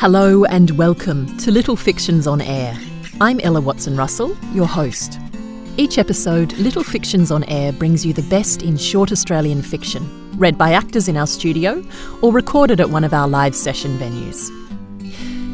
Hello 0.00 0.46
and 0.46 0.70
welcome 0.78 1.36
to 1.36 1.50
Little 1.50 1.76
Fictions 1.76 2.26
on 2.26 2.40
Air. 2.40 2.74
I'm 3.20 3.38
Ella 3.40 3.60
Watson 3.60 3.98
Russell, 3.98 4.34
your 4.54 4.66
host. 4.66 5.20
Each 5.76 5.98
episode, 5.98 6.54
Little 6.54 6.82
Fictions 6.82 7.30
on 7.30 7.44
Air 7.44 7.70
brings 7.70 8.06
you 8.06 8.14
the 8.14 8.22
best 8.22 8.62
in 8.62 8.78
short 8.78 9.12
Australian 9.12 9.60
fiction, 9.60 10.08
read 10.38 10.56
by 10.56 10.72
actors 10.72 11.06
in 11.06 11.18
our 11.18 11.26
studio 11.26 11.84
or 12.22 12.32
recorded 12.32 12.80
at 12.80 12.88
one 12.88 13.04
of 13.04 13.12
our 13.12 13.28
live 13.28 13.54
session 13.54 13.98
venues. 13.98 14.48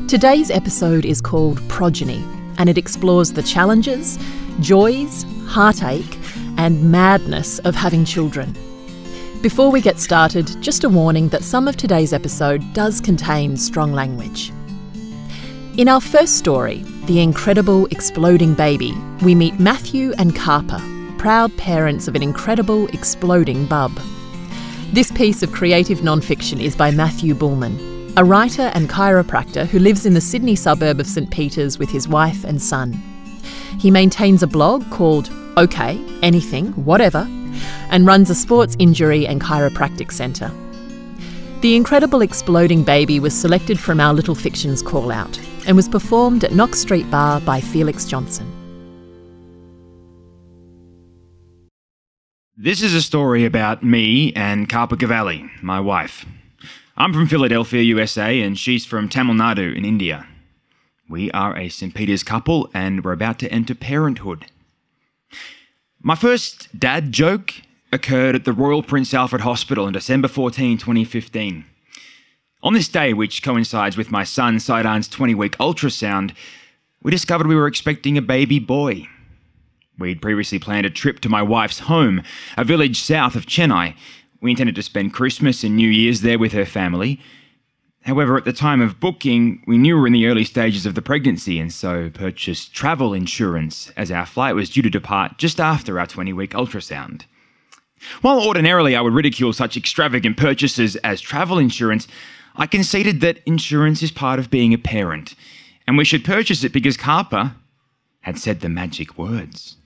Today's 0.08 0.52
episode 0.52 1.04
is 1.04 1.20
called 1.20 1.60
Progeny, 1.68 2.22
and 2.58 2.68
it 2.68 2.78
explores 2.78 3.32
the 3.32 3.42
challenges, 3.42 4.16
joys, 4.60 5.26
heartache, 5.46 6.20
and 6.56 6.92
madness 6.92 7.58
of 7.58 7.74
having 7.74 8.04
children. 8.04 8.54
Before 9.42 9.70
we 9.70 9.80
get 9.80 10.00
started, 10.00 10.60
just 10.60 10.82
a 10.82 10.88
warning 10.88 11.28
that 11.28 11.44
some 11.44 11.68
of 11.68 11.76
today's 11.76 12.12
episode 12.12 12.62
does 12.72 13.00
contain 13.00 13.56
strong 13.56 13.92
language. 13.92 14.50
In 15.76 15.88
our 15.88 16.00
first 16.00 16.36
story, 16.36 16.82
The 17.04 17.20
Incredible 17.20 17.86
Exploding 17.86 18.54
Baby, 18.54 18.94
we 19.22 19.34
meet 19.34 19.60
Matthew 19.60 20.14
and 20.18 20.34
Carper, 20.34 20.80
proud 21.18 21.56
parents 21.58 22.08
of 22.08 22.16
an 22.16 22.22
incredible 22.22 22.88
exploding 22.88 23.66
bub. 23.66 23.92
This 24.92 25.12
piece 25.12 25.42
of 25.42 25.52
creative 25.52 26.02
non-fiction 26.02 26.60
is 26.60 26.74
by 26.74 26.90
Matthew 26.90 27.34
Bullman, 27.34 28.14
a 28.16 28.24
writer 28.24 28.70
and 28.74 28.88
chiropractor 28.88 29.66
who 29.66 29.78
lives 29.78 30.06
in 30.06 30.14
the 30.14 30.20
Sydney 30.20 30.56
suburb 30.56 30.98
of 30.98 31.06
St 31.06 31.30
Peters 31.30 31.78
with 31.78 31.90
his 31.90 32.08
wife 32.08 32.42
and 32.42 32.60
son. 32.60 32.94
He 33.78 33.90
maintains 33.90 34.42
a 34.42 34.48
blog 34.48 34.90
called 34.90 35.30
OK, 35.56 36.00
Anything, 36.22 36.72
Whatever, 36.72 37.28
and 37.90 38.06
runs 38.06 38.30
a 38.30 38.34
sports 38.34 38.76
injury 38.78 39.26
and 39.26 39.40
chiropractic 39.40 40.12
centre. 40.12 40.50
The 41.60 41.74
Incredible 41.74 42.22
Exploding 42.22 42.82
Baby 42.82 43.18
was 43.18 43.34
selected 43.34 43.80
from 43.80 43.98
our 43.98 44.12
Little 44.12 44.34
Fictions 44.34 44.82
call 44.82 45.10
out 45.10 45.40
and 45.66 45.74
was 45.74 45.88
performed 45.88 46.44
at 46.44 46.52
Knox 46.52 46.80
Street 46.80 47.10
Bar 47.10 47.40
by 47.40 47.60
Felix 47.60 48.04
Johnson. 48.04 48.46
This 52.58 52.82
is 52.82 52.94
a 52.94 53.02
story 53.02 53.44
about 53.44 53.82
me 53.82 54.32
and 54.34 54.68
Carper 54.68 54.96
Cavalli, 54.96 55.50
my 55.62 55.78
wife. 55.80 56.24
I'm 56.96 57.12
from 57.12 57.26
Philadelphia, 57.26 57.82
USA, 57.82 58.40
and 58.40 58.58
she's 58.58 58.86
from 58.86 59.08
Tamil 59.08 59.34
Nadu 59.34 59.76
in 59.76 59.84
India. 59.84 60.26
We 61.08 61.30
are 61.32 61.56
a 61.56 61.68
St. 61.68 61.94
Peter's 61.94 62.22
couple 62.22 62.70
and 62.72 63.04
we're 63.04 63.12
about 63.12 63.38
to 63.40 63.52
enter 63.52 63.74
parenthood. 63.74 64.46
My 66.06 66.14
first 66.14 66.68
dad 66.78 67.10
joke 67.10 67.52
occurred 67.90 68.36
at 68.36 68.44
the 68.44 68.52
Royal 68.52 68.84
Prince 68.84 69.12
Alfred 69.12 69.42
Hospital 69.42 69.86
on 69.86 69.92
December 69.92 70.28
14, 70.28 70.78
2015. 70.78 71.64
On 72.62 72.74
this 72.74 72.86
day, 72.86 73.12
which 73.12 73.42
coincides 73.42 73.96
with 73.96 74.12
my 74.12 74.22
son 74.22 74.60
Saidan's 74.60 75.08
20 75.08 75.34
week 75.34 75.58
ultrasound, 75.58 76.32
we 77.02 77.10
discovered 77.10 77.48
we 77.48 77.56
were 77.56 77.66
expecting 77.66 78.16
a 78.16 78.22
baby 78.22 78.60
boy. 78.60 79.08
We'd 79.98 80.22
previously 80.22 80.60
planned 80.60 80.86
a 80.86 80.90
trip 80.90 81.18
to 81.22 81.28
my 81.28 81.42
wife's 81.42 81.80
home, 81.80 82.22
a 82.56 82.62
village 82.62 83.00
south 83.00 83.34
of 83.34 83.46
Chennai. 83.46 83.96
We 84.40 84.52
intended 84.52 84.76
to 84.76 84.84
spend 84.84 85.12
Christmas 85.12 85.64
and 85.64 85.74
New 85.74 85.90
Year's 85.90 86.20
there 86.20 86.38
with 86.38 86.52
her 86.52 86.66
family. 86.66 87.18
However, 88.06 88.36
at 88.36 88.44
the 88.44 88.52
time 88.52 88.80
of 88.80 89.00
booking, 89.00 89.64
we 89.66 89.76
knew 89.76 89.96
we 89.96 90.00
were 90.00 90.06
in 90.06 90.12
the 90.12 90.26
early 90.26 90.44
stages 90.44 90.86
of 90.86 90.94
the 90.94 91.02
pregnancy 91.02 91.58
and 91.58 91.72
so 91.72 92.08
purchased 92.08 92.72
travel 92.72 93.12
insurance 93.12 93.90
as 93.96 94.12
our 94.12 94.24
flight 94.24 94.54
was 94.54 94.70
due 94.70 94.82
to 94.82 94.88
depart 94.88 95.38
just 95.38 95.58
after 95.60 95.98
our 95.98 96.06
20 96.06 96.32
week 96.32 96.52
ultrasound. 96.52 97.22
While 98.20 98.46
ordinarily 98.46 98.94
I 98.94 99.00
would 99.00 99.12
ridicule 99.12 99.52
such 99.52 99.76
extravagant 99.76 100.36
purchases 100.36 100.94
as 100.96 101.20
travel 101.20 101.58
insurance, 101.58 102.06
I 102.54 102.68
conceded 102.68 103.20
that 103.22 103.40
insurance 103.44 104.04
is 104.04 104.12
part 104.12 104.38
of 104.38 104.50
being 104.50 104.72
a 104.72 104.78
parent, 104.78 105.34
and 105.84 105.98
we 105.98 106.04
should 106.04 106.24
purchase 106.24 106.62
it 106.62 106.72
because 106.72 106.96
Carper 106.96 107.56
had 108.20 108.38
said 108.38 108.60
the 108.60 108.68
magic 108.68 109.18
words. 109.18 109.78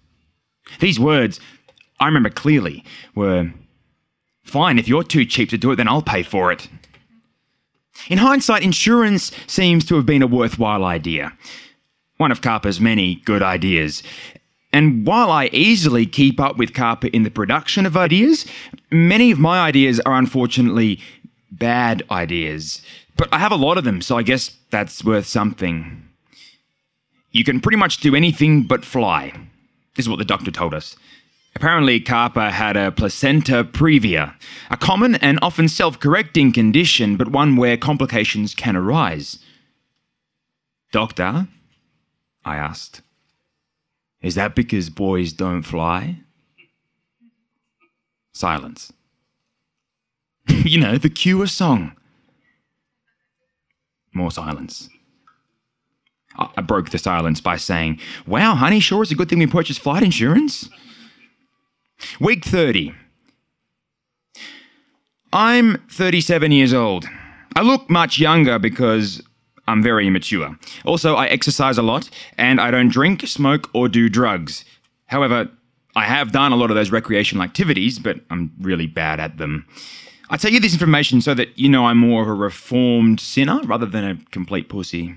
These 0.79 1.01
words, 1.01 1.41
I 1.99 2.05
remember 2.05 2.31
clearly, 2.31 2.85
were 3.15 3.53
Fine, 4.45 4.79
if 4.79 4.89
you're 4.89 5.05
too 5.05 5.25
cheap 5.25 5.49
to 5.51 5.59
do 5.59 5.71
it, 5.71 5.77
then 5.77 5.89
I'll 5.89 6.03
pay 6.03 6.23
for 6.23 6.51
it. 6.53 6.69
In 8.09 8.19
hindsight, 8.19 8.63
insurance 8.63 9.31
seems 9.47 9.85
to 9.87 9.97
have 9.97 10.07
been 10.07 10.23
a 10.23 10.27
worthwhile 10.27 10.85
idea. 10.85 11.33
One 12.17 12.33
of 12.33 12.41
Carper's 12.41 12.81
many 12.81 13.17
good 13.17 13.43
ideas. 13.43 14.03
And 14.73 15.07
while 15.07 15.31
I 15.31 15.47
easily 15.47 16.07
keep 16.07 16.39
up 16.39 16.57
with 16.57 16.75
Carper 16.75 17.09
in 17.09 17.25
the 17.25 17.31
production 17.31 17.87
of 17.87 17.97
ideas, 17.97 18.47
many 18.91 19.31
of 19.31 19.39
my 19.39 19.61
ideas 19.61 20.01
are 20.01 20.15
unfortunately 20.15 21.01
bad 21.51 22.03
ideas. 22.11 22.83
But 23.17 23.29
I 23.33 23.39
have 23.39 23.53
a 23.53 23.57
lot 23.57 23.79
of 23.79 23.85
them, 23.85 24.01
so 24.01 24.17
I 24.17 24.23
guess 24.23 24.57
that's 24.71 25.05
worth 25.05 25.27
something. 25.27 26.09
You 27.33 27.45
can 27.45 27.61
pretty 27.61 27.77
much 27.77 27.99
do 27.99 28.15
anything 28.15 28.63
but 28.63 28.85
fly. 28.85 29.33
Is 29.97 30.09
what 30.09 30.19
the 30.19 30.25
doctor 30.25 30.51
told 30.51 30.73
us. 30.73 30.97
Apparently, 31.57 32.01
Carpa 32.01 32.51
had 32.51 32.77
a 32.77 32.93
placenta 32.93 33.65
previa, 33.65 34.35
a 34.71 34.77
common 34.77 35.17
and 35.17 35.39
often 35.43 35.69
self 35.69 35.99
correcting 35.99 36.53
condition, 36.53 37.17
but 37.17 37.29
one 37.29 37.57
where 37.57 37.77
complications 37.77 38.55
can 38.55 38.77
arise. 38.77 39.39
Doctor? 40.93 41.49
I 42.45 42.57
asked. 42.57 43.03
Is 44.23 44.35
that 44.35 44.55
because 44.55 44.91
boys 44.91 45.33
don't 45.33 45.63
fly? 45.63 46.17
Silence. 48.33 48.93
you 50.49 50.79
know, 50.79 50.99
the 50.99 51.11
Cure 51.11 51.47
song. 51.47 51.93
More 54.13 54.31
silence. 54.31 54.89
I 56.37 56.63
broke 56.63 56.91
the 56.91 56.99
silence 56.99 57.41
by 57.41 57.57
saying, 57.57 58.01
Wow, 58.27 58.55
honey, 58.55 58.81
sure 58.81 59.03
it's 59.03 59.13
a 59.13 59.15
good 59.15 59.29
thing 59.29 59.41
we 59.41 59.47
purchased 59.47 59.81
flight 59.81 60.03
insurance. 60.03 60.69
Week 62.21 62.45
30. 62.45 62.95
I'm 65.33 65.79
37 65.91 66.53
years 66.53 66.75
old. 66.75 67.07
I 67.57 67.63
look 67.63 67.89
much 67.89 68.19
younger 68.19 68.59
because 68.59 69.23
I'm 69.69 69.83
very 69.83 70.07
immature. 70.07 70.57
Also, 70.85 71.15
I 71.15 71.27
exercise 71.27 71.79
a 71.79 71.83
lot 71.83 72.11
and 72.37 72.61
I 72.61 72.71
don't 72.71 72.89
drink, 72.91 73.27
smoke, 73.27 73.71
or 73.73 73.89
do 73.89 74.09
drugs. 74.09 74.65
However, 75.07 75.49
I 75.95 76.05
have 76.05 76.33
done 76.33 76.53
a 76.53 76.57
lot 76.57 76.71
of 76.71 76.77
those 76.77 76.91
recreational 76.91 77.45
activities, 77.45 77.99
but 77.99 78.21
I'm 78.31 78.53
really 78.61 78.87
bad 78.87 79.21
at 79.21 79.39
them. 79.39 79.67
I 80.31 80.37
tell 80.37 80.53
you 80.53 80.61
this 80.61 80.73
information 80.73 81.21
so 81.21 81.35
that 81.35 81.59
you 81.59 81.69
know 81.69 81.87
I'm 81.87 81.99
more 81.99 82.23
of 82.23 82.29
a 82.29 82.35
reformed 82.35 83.21
sinner 83.21 83.61
rather 83.65 83.87
than 83.87 84.05
a 84.05 84.17
complete 84.31 84.69
pussy. 84.69 85.17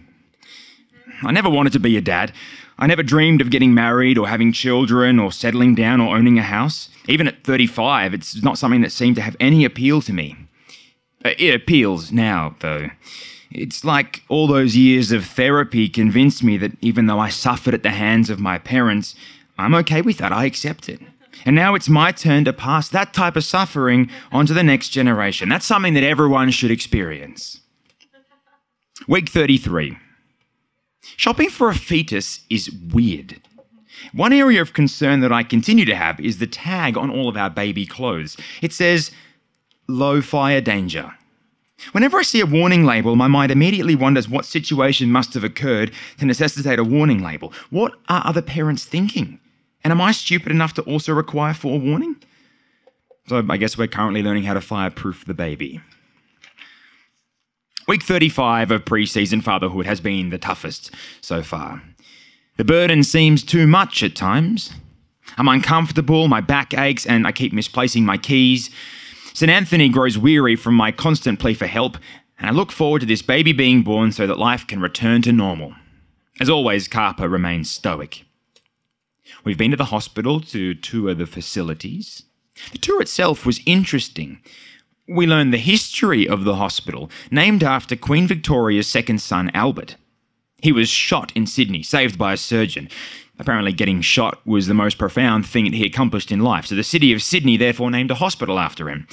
I 1.21 1.31
never 1.31 1.49
wanted 1.49 1.73
to 1.73 1.79
be 1.79 1.95
a 1.97 2.01
dad. 2.01 2.33
I 2.77 2.87
never 2.87 3.03
dreamed 3.03 3.41
of 3.41 3.49
getting 3.49 3.73
married 3.73 4.17
or 4.17 4.27
having 4.27 4.51
children 4.51 5.19
or 5.19 5.31
settling 5.31 5.75
down 5.75 6.01
or 6.01 6.15
owning 6.15 6.39
a 6.39 6.43
house. 6.43 6.89
Even 7.07 7.27
at 7.27 7.43
35, 7.43 8.13
it's 8.13 8.41
not 8.41 8.57
something 8.57 8.81
that 8.81 8.91
seemed 8.91 9.15
to 9.17 9.21
have 9.21 9.35
any 9.39 9.63
appeal 9.63 10.01
to 10.01 10.13
me. 10.13 10.35
Uh, 11.23 11.31
it 11.37 11.53
appeals 11.53 12.11
now, 12.11 12.55
though. 12.59 12.89
It's 13.51 13.83
like 13.83 14.23
all 14.29 14.47
those 14.47 14.75
years 14.75 15.11
of 15.11 15.25
therapy 15.25 15.87
convinced 15.87 16.43
me 16.43 16.57
that 16.57 16.71
even 16.81 17.05
though 17.05 17.19
I 17.19 17.29
suffered 17.29 17.75
at 17.75 17.83
the 17.83 17.91
hands 17.91 18.29
of 18.29 18.39
my 18.39 18.57
parents, 18.57 19.15
I'm 19.57 19.75
okay 19.75 20.01
with 20.01 20.17
that. 20.17 20.31
I 20.31 20.45
accept 20.45 20.89
it. 20.89 20.99
And 21.45 21.55
now 21.55 21.75
it's 21.75 21.89
my 21.89 22.11
turn 22.11 22.45
to 22.45 22.53
pass 22.53 22.89
that 22.89 23.13
type 23.13 23.35
of 23.35 23.43
suffering 23.43 24.09
onto 24.31 24.53
the 24.53 24.63
next 24.63 24.89
generation. 24.89 25.49
That's 25.49 25.65
something 25.65 25.93
that 25.93 26.03
everyone 26.03 26.51
should 26.51 26.71
experience. 26.71 27.61
Week 29.07 29.29
33. 29.29 29.97
Shopping 31.17 31.49
for 31.49 31.69
a 31.69 31.75
fetus 31.75 32.41
is 32.49 32.71
weird. 32.71 33.41
One 34.13 34.33
area 34.33 34.61
of 34.61 34.73
concern 34.73 35.19
that 35.21 35.31
I 35.31 35.43
continue 35.43 35.85
to 35.85 35.95
have 35.95 36.19
is 36.19 36.39
the 36.39 36.47
tag 36.47 36.97
on 36.97 37.09
all 37.09 37.29
of 37.29 37.37
our 37.37 37.49
baby 37.49 37.85
clothes. 37.85 38.37
It 38.61 38.73
says, 38.73 39.11
low 39.87 40.21
fire 40.21 40.61
danger. 40.61 41.13
Whenever 41.91 42.17
I 42.17 42.23
see 42.23 42.39
a 42.39 42.45
warning 42.45 42.85
label, 42.85 43.15
my 43.15 43.27
mind 43.27 43.51
immediately 43.51 43.95
wonders 43.95 44.29
what 44.29 44.45
situation 44.45 45.11
must 45.11 45.33
have 45.33 45.43
occurred 45.43 45.91
to 46.19 46.25
necessitate 46.25 46.79
a 46.79 46.83
warning 46.83 47.21
label. 47.21 47.53
What 47.69 47.93
are 48.09 48.25
other 48.25 48.41
parents 48.41 48.85
thinking? 48.85 49.39
And 49.83 49.91
am 49.91 50.01
I 50.01 50.13
stupid 50.13 50.51
enough 50.51 50.73
to 50.75 50.81
also 50.83 51.13
require 51.13 51.53
forewarning? 51.53 52.15
So 53.27 53.43
I 53.49 53.57
guess 53.57 53.77
we're 53.77 53.87
currently 53.87 54.23
learning 54.23 54.43
how 54.43 54.53
to 54.53 54.61
fireproof 54.61 55.25
the 55.25 55.33
baby. 55.33 55.81
Week 57.85 58.01
35 58.01 58.71
of 58.71 58.85
pre 58.85 59.05
season 59.05 59.41
fatherhood 59.41 59.85
has 59.85 59.99
been 59.99 60.29
the 60.29 60.37
toughest 60.37 60.91
so 61.21 61.43
far. 61.43 61.83
The 62.55 62.63
burden 62.63 63.03
seems 63.03 63.43
too 63.43 63.67
much 63.67 64.03
at 64.03 64.15
times. 64.15 64.73
I'm 65.37 65.47
uncomfortable, 65.49 66.27
my 66.27 66.39
back 66.39 66.73
aches, 66.77 67.05
and 67.05 67.27
I 67.27 67.31
keep 67.31 67.51
misplacing 67.51 68.05
my 68.05 68.17
keys. 68.17 68.69
St. 69.33 69.49
Anthony 69.49 69.89
grows 69.89 70.17
weary 70.17 70.55
from 70.55 70.75
my 70.75 70.91
constant 70.91 71.39
plea 71.39 71.55
for 71.55 71.65
help, 71.65 71.97
and 72.37 72.47
I 72.47 72.51
look 72.51 72.71
forward 72.71 72.99
to 72.99 73.05
this 73.05 73.21
baby 73.21 73.51
being 73.51 73.81
born 73.81 74.11
so 74.11 74.27
that 74.27 74.37
life 74.37 74.65
can 74.65 74.79
return 74.79 75.21
to 75.23 75.31
normal. 75.33 75.73
As 76.39 76.49
always, 76.49 76.87
Carper 76.87 77.27
remains 77.27 77.69
stoic. 77.69 78.23
We've 79.43 79.57
been 79.57 79.71
to 79.71 79.77
the 79.77 79.85
hospital 79.85 80.39
to 80.39 80.73
tour 80.73 81.13
the 81.13 81.25
facilities. 81.25 82.23
The 82.71 82.77
tour 82.77 83.01
itself 83.01 83.45
was 83.45 83.61
interesting. 83.65 84.39
We 85.07 85.27
learn 85.27 85.51
the 85.51 85.57
history 85.57 86.27
of 86.27 86.45
the 86.45 86.55
hospital, 86.55 87.11
named 87.29 87.61
after 87.61 87.95
Queen 87.95 88.25
Victoria's 88.25 88.87
second 88.87 89.21
son, 89.21 89.51
Albert. 89.53 89.97
He 90.61 90.71
was 90.71 90.87
shot 90.87 91.33
in 91.35 91.45
Sydney, 91.45 91.83
saved 91.83 92.17
by 92.17 92.33
a 92.33 92.37
surgeon. 92.37 92.87
Apparently, 93.37 93.73
getting 93.73 93.99
shot 93.99 94.39
was 94.45 94.67
the 94.67 94.73
most 94.73 94.97
profound 94.97 95.45
thing 95.45 95.65
he 95.65 95.85
accomplished 95.85 96.31
in 96.31 96.39
life, 96.39 96.67
so 96.67 96.75
the 96.75 96.83
city 96.83 97.11
of 97.11 97.21
Sydney 97.21 97.57
therefore 97.57 97.91
named 97.91 98.11
a 98.11 98.15
hospital 98.15 98.57
after 98.57 98.89
him. 98.89 99.05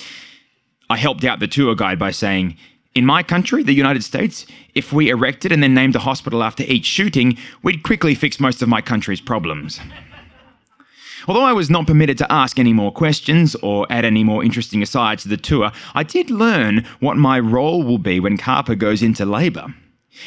I 0.88 0.96
helped 0.96 1.24
out 1.24 1.40
the 1.40 1.48
tour 1.48 1.74
guide 1.74 1.98
by 1.98 2.12
saying, 2.12 2.56
in 2.94 3.04
my 3.04 3.22
country, 3.24 3.62
the 3.64 3.72
United 3.72 4.04
States, 4.04 4.46
if 4.74 4.92
we 4.92 5.10
erected 5.10 5.50
and 5.50 5.62
then 5.62 5.74
named 5.74 5.96
a 5.96 6.00
hospital 6.00 6.42
after 6.42 6.62
each 6.64 6.84
shooting, 6.84 7.36
we'd 7.62 7.82
quickly 7.82 8.14
fix 8.14 8.38
most 8.38 8.62
of 8.62 8.68
my 8.68 8.80
country's 8.80 9.20
problems. 9.20 9.80
Although 11.28 11.44
I 11.44 11.52
was 11.52 11.70
not 11.70 11.86
permitted 11.86 12.18
to 12.18 12.32
ask 12.32 12.58
any 12.58 12.72
more 12.72 12.92
questions 12.92 13.54
or 13.56 13.86
add 13.90 14.04
any 14.04 14.24
more 14.24 14.44
interesting 14.44 14.82
asides 14.82 15.22
to 15.22 15.28
the 15.28 15.36
tour, 15.36 15.72
I 15.94 16.02
did 16.02 16.30
learn 16.30 16.86
what 17.00 17.16
my 17.16 17.38
role 17.38 17.82
will 17.82 17.98
be 17.98 18.20
when 18.20 18.36
Carper 18.36 18.74
goes 18.74 19.02
into 19.02 19.24
labour. 19.24 19.74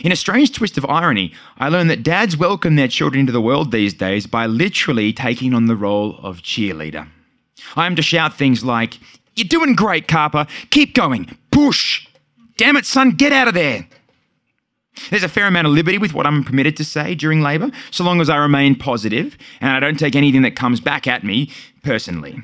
In 0.01 0.11
a 0.11 0.15
strange 0.15 0.51
twist 0.51 0.77
of 0.77 0.85
irony, 0.85 1.33
I 1.57 1.69
learned 1.69 1.89
that 1.89 2.03
dads 2.03 2.37
welcome 2.37 2.75
their 2.75 2.87
children 2.87 3.21
into 3.21 3.31
the 3.31 3.41
world 3.41 3.71
these 3.71 3.93
days 3.93 4.25
by 4.25 4.45
literally 4.45 5.13
taking 5.13 5.53
on 5.53 5.67
the 5.67 5.75
role 5.75 6.17
of 6.23 6.41
cheerleader. 6.41 7.07
I 7.75 7.85
am 7.85 7.95
to 7.95 8.01
shout 8.01 8.33
things 8.35 8.63
like, 8.63 8.99
You're 9.35 9.47
doing 9.47 9.75
great, 9.75 10.07
Carper. 10.07 10.47
Keep 10.69 10.95
going. 10.95 11.37
Push. 11.51 12.07
Damn 12.57 12.77
it, 12.77 12.85
son, 12.85 13.11
get 13.11 13.31
out 13.31 13.47
of 13.47 13.53
there. 13.53 13.87
There's 15.09 15.23
a 15.23 15.29
fair 15.29 15.47
amount 15.47 15.67
of 15.67 15.73
liberty 15.73 15.97
with 15.97 16.13
what 16.13 16.25
I'm 16.25 16.43
permitted 16.43 16.77
to 16.77 16.85
say 16.85 17.15
during 17.15 17.41
labour, 17.41 17.71
so 17.91 18.03
long 18.03 18.21
as 18.21 18.29
I 18.29 18.37
remain 18.37 18.75
positive 18.75 19.37
and 19.59 19.71
I 19.71 19.79
don't 19.79 19.97
take 19.97 20.15
anything 20.15 20.43
that 20.43 20.55
comes 20.55 20.79
back 20.79 21.07
at 21.07 21.23
me 21.23 21.51
personally. 21.83 22.41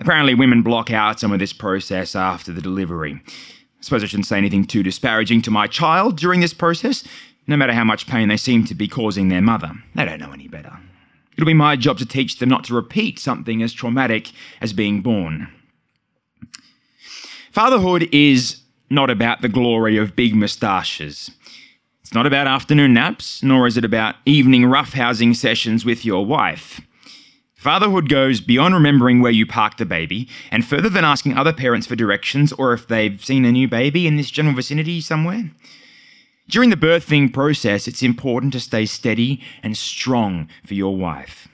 Apparently, 0.00 0.34
women 0.34 0.62
block 0.62 0.90
out 0.90 1.20
some 1.20 1.32
of 1.32 1.38
this 1.38 1.52
process 1.52 2.14
after 2.16 2.52
the 2.52 2.60
delivery. 2.60 3.20
I 3.26 3.82
suppose 3.82 4.02
I 4.02 4.06
shouldn't 4.06 4.26
say 4.26 4.38
anything 4.38 4.64
too 4.64 4.82
disparaging 4.82 5.42
to 5.42 5.50
my 5.50 5.66
child 5.66 6.16
during 6.16 6.40
this 6.40 6.54
process, 6.54 7.04
no 7.46 7.56
matter 7.56 7.72
how 7.72 7.84
much 7.84 8.06
pain 8.06 8.28
they 8.28 8.36
seem 8.36 8.64
to 8.66 8.74
be 8.74 8.88
causing 8.88 9.28
their 9.28 9.42
mother. 9.42 9.72
They 9.94 10.04
don't 10.04 10.20
know 10.20 10.32
any 10.32 10.48
better. 10.48 10.78
It'll 11.36 11.46
be 11.46 11.54
my 11.54 11.76
job 11.76 11.98
to 11.98 12.06
teach 12.06 12.38
them 12.38 12.48
not 12.48 12.64
to 12.64 12.74
repeat 12.74 13.18
something 13.18 13.62
as 13.62 13.72
traumatic 13.72 14.30
as 14.60 14.72
being 14.72 15.00
born. 15.00 15.48
Fatherhood 17.50 18.08
is 18.12 18.61
not 18.92 19.08
about 19.08 19.40
the 19.40 19.48
glory 19.48 19.96
of 19.96 20.14
big 20.14 20.34
moustaches. 20.34 21.30
It's 22.02 22.12
not 22.12 22.26
about 22.26 22.46
afternoon 22.46 22.92
naps, 22.92 23.42
nor 23.42 23.66
is 23.66 23.78
it 23.78 23.84
about 23.84 24.16
evening 24.26 24.64
roughhousing 24.64 25.34
sessions 25.34 25.84
with 25.84 26.04
your 26.04 26.26
wife. 26.26 26.80
Fatherhood 27.56 28.08
goes 28.08 28.40
beyond 28.40 28.74
remembering 28.74 29.20
where 29.20 29.32
you 29.32 29.46
parked 29.46 29.78
the 29.78 29.86
baby, 29.86 30.28
and 30.50 30.66
further 30.66 30.90
than 30.90 31.04
asking 31.04 31.38
other 31.38 31.52
parents 31.54 31.86
for 31.86 31.96
directions 31.96 32.52
or 32.52 32.74
if 32.74 32.86
they've 32.86 33.24
seen 33.24 33.44
a 33.44 33.52
new 33.52 33.66
baby 33.66 34.06
in 34.06 34.16
this 34.16 34.30
general 34.30 34.54
vicinity 34.54 35.00
somewhere. 35.00 35.50
During 36.48 36.68
the 36.68 36.76
birthing 36.76 37.32
process, 37.32 37.88
it's 37.88 38.02
important 38.02 38.52
to 38.52 38.60
stay 38.60 38.84
steady 38.84 39.40
and 39.62 39.74
strong 39.74 40.50
for 40.66 40.74
your 40.74 40.94
wife. 40.94 41.48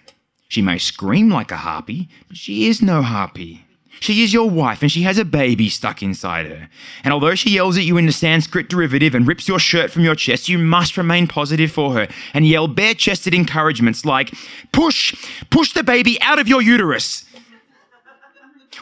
She 0.49 0.62
may 0.62 0.79
scream 0.79 1.29
like 1.29 1.52
a 1.52 1.58
harpy, 1.58 2.08
but 2.26 2.37
she 2.37 2.67
is 2.67 2.82
no 2.82 3.02
harpy. 3.02 3.64
She 4.00 4.22
is 4.22 4.32
your 4.32 4.48
wife 4.48 4.82
and 4.82 4.90
she 4.90 5.02
has 5.02 5.18
a 5.18 5.24
baby 5.24 5.68
stuck 5.68 6.02
inside 6.02 6.46
her. 6.46 6.68
And 7.04 7.12
although 7.12 7.34
she 7.34 7.50
yells 7.50 7.76
at 7.76 7.84
you 7.84 7.96
in 7.96 8.06
the 8.06 8.12
Sanskrit 8.12 8.68
derivative 8.68 9.14
and 9.14 9.26
rips 9.26 9.48
your 9.48 9.58
shirt 9.58 9.90
from 9.90 10.04
your 10.04 10.14
chest, 10.14 10.48
you 10.48 10.58
must 10.58 10.96
remain 10.96 11.26
positive 11.26 11.70
for 11.70 11.92
her 11.94 12.08
and 12.34 12.46
yell 12.46 12.68
bare 12.68 12.94
chested 12.94 13.34
encouragements 13.34 14.04
like, 14.04 14.34
Push, 14.72 15.14
push 15.50 15.72
the 15.72 15.82
baby 15.82 16.20
out 16.22 16.38
of 16.38 16.48
your 16.48 16.62
uterus. 16.62 17.24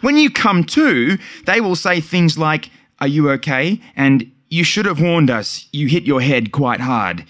When 0.00 0.16
you 0.16 0.30
come 0.30 0.64
to, 0.64 1.18
they 1.46 1.60
will 1.60 1.76
say 1.76 2.00
things 2.00 2.36
like, 2.36 2.70
Are 3.00 3.08
you 3.08 3.30
okay? 3.30 3.80
And 3.96 4.30
you 4.48 4.64
should 4.64 4.86
have 4.86 5.00
warned 5.00 5.30
us. 5.30 5.68
You 5.72 5.88
hit 5.88 6.04
your 6.04 6.20
head 6.20 6.52
quite 6.52 6.80
hard. 6.80 7.24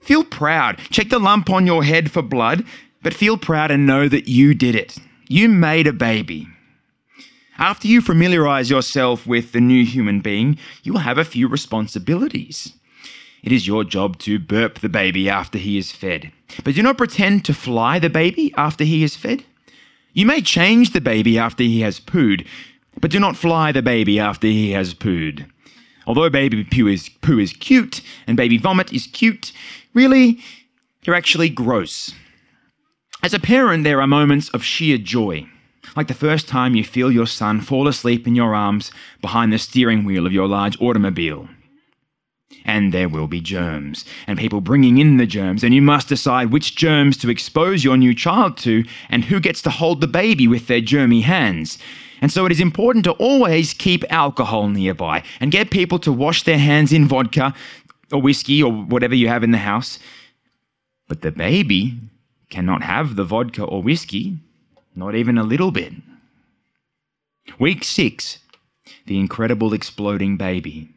Feel 0.00 0.24
proud. 0.24 0.78
Check 0.90 1.10
the 1.10 1.18
lump 1.18 1.50
on 1.50 1.66
your 1.66 1.84
head 1.84 2.10
for 2.10 2.22
blood, 2.22 2.64
but 3.02 3.14
feel 3.14 3.36
proud 3.36 3.70
and 3.70 3.86
know 3.86 4.08
that 4.08 4.28
you 4.28 4.54
did 4.54 4.74
it. 4.74 4.96
You 5.28 5.48
made 5.48 5.86
a 5.86 5.92
baby. 5.92 6.48
After 7.60 7.88
you 7.88 8.00
familiarize 8.00 8.70
yourself 8.70 9.26
with 9.26 9.52
the 9.52 9.60
new 9.60 9.84
human 9.84 10.22
being, 10.22 10.58
you 10.82 10.94
will 10.94 11.00
have 11.00 11.18
a 11.18 11.26
few 11.26 11.46
responsibilities. 11.46 12.72
It 13.42 13.52
is 13.52 13.66
your 13.66 13.84
job 13.84 14.18
to 14.20 14.38
burp 14.38 14.78
the 14.78 14.88
baby 14.88 15.28
after 15.28 15.58
he 15.58 15.76
is 15.76 15.92
fed. 15.92 16.32
But 16.64 16.74
do 16.74 16.82
not 16.82 16.96
pretend 16.96 17.44
to 17.44 17.52
fly 17.52 17.98
the 17.98 18.08
baby 18.08 18.50
after 18.56 18.82
he 18.82 19.04
is 19.04 19.14
fed. 19.14 19.44
You 20.14 20.24
may 20.24 20.40
change 20.40 20.94
the 20.94 21.02
baby 21.02 21.38
after 21.38 21.62
he 21.62 21.82
has 21.82 22.00
pooed, 22.00 22.46
but 22.98 23.10
do 23.10 23.20
not 23.20 23.36
fly 23.36 23.72
the 23.72 23.82
baby 23.82 24.18
after 24.18 24.46
he 24.46 24.72
has 24.72 24.94
pooed. 24.94 25.46
Although 26.06 26.30
baby 26.30 26.64
poo 26.64 26.86
is, 26.86 27.10
poo 27.20 27.38
is 27.38 27.52
cute 27.52 28.00
and 28.26 28.38
baby 28.38 28.56
vomit 28.56 28.90
is 28.90 29.06
cute, 29.06 29.52
really, 29.92 30.40
you're 31.02 31.14
actually 31.14 31.50
gross. 31.50 32.14
As 33.22 33.34
a 33.34 33.38
parent, 33.38 33.84
there 33.84 34.00
are 34.00 34.06
moments 34.06 34.48
of 34.48 34.64
sheer 34.64 34.96
joy 34.96 35.46
like 35.96 36.08
the 36.08 36.14
first 36.14 36.48
time 36.48 36.74
you 36.74 36.84
feel 36.84 37.10
your 37.10 37.26
son 37.26 37.60
fall 37.60 37.88
asleep 37.88 38.26
in 38.26 38.34
your 38.34 38.54
arms 38.54 38.90
behind 39.20 39.52
the 39.52 39.58
steering 39.58 40.04
wheel 40.04 40.26
of 40.26 40.32
your 40.32 40.46
large 40.46 40.80
automobile. 40.80 41.48
And 42.64 42.92
there 42.92 43.08
will 43.08 43.26
be 43.26 43.40
germs, 43.40 44.04
and 44.26 44.38
people 44.38 44.60
bringing 44.60 44.98
in 44.98 45.16
the 45.16 45.26
germs, 45.26 45.64
and 45.64 45.72
you 45.72 45.80
must 45.80 46.08
decide 46.08 46.52
which 46.52 46.76
germs 46.76 47.16
to 47.18 47.30
expose 47.30 47.82
your 47.82 47.96
new 47.96 48.14
child 48.14 48.58
to, 48.58 48.84
and 49.08 49.24
who 49.24 49.40
gets 49.40 49.62
to 49.62 49.70
hold 49.70 50.00
the 50.00 50.06
baby 50.06 50.46
with 50.46 50.66
their 50.66 50.80
germy 50.80 51.22
hands. 51.22 51.78
And 52.20 52.30
so 52.30 52.44
it 52.44 52.52
is 52.52 52.60
important 52.60 53.04
to 53.04 53.12
always 53.12 53.72
keep 53.72 54.04
alcohol 54.10 54.68
nearby 54.68 55.22
and 55.40 55.50
get 55.50 55.70
people 55.70 55.98
to 56.00 56.12
wash 56.12 56.42
their 56.42 56.58
hands 56.58 56.92
in 56.92 57.08
vodka 57.08 57.54
or 58.12 58.20
whiskey 58.20 58.62
or 58.62 58.70
whatever 58.70 59.14
you 59.14 59.28
have 59.28 59.42
in 59.42 59.52
the 59.52 59.58
house. 59.58 59.98
But 61.08 61.22
the 61.22 61.32
baby 61.32 61.98
cannot 62.50 62.82
have 62.82 63.16
the 63.16 63.24
vodka 63.24 63.64
or 63.64 63.82
whiskey 63.82 64.38
not 65.00 65.14
even 65.14 65.38
a 65.38 65.42
little 65.42 65.70
bit. 65.70 65.94
Week 67.58 67.82
six, 67.82 68.38
the 69.06 69.18
incredible 69.18 69.72
exploding 69.72 70.36
baby. 70.36 70.90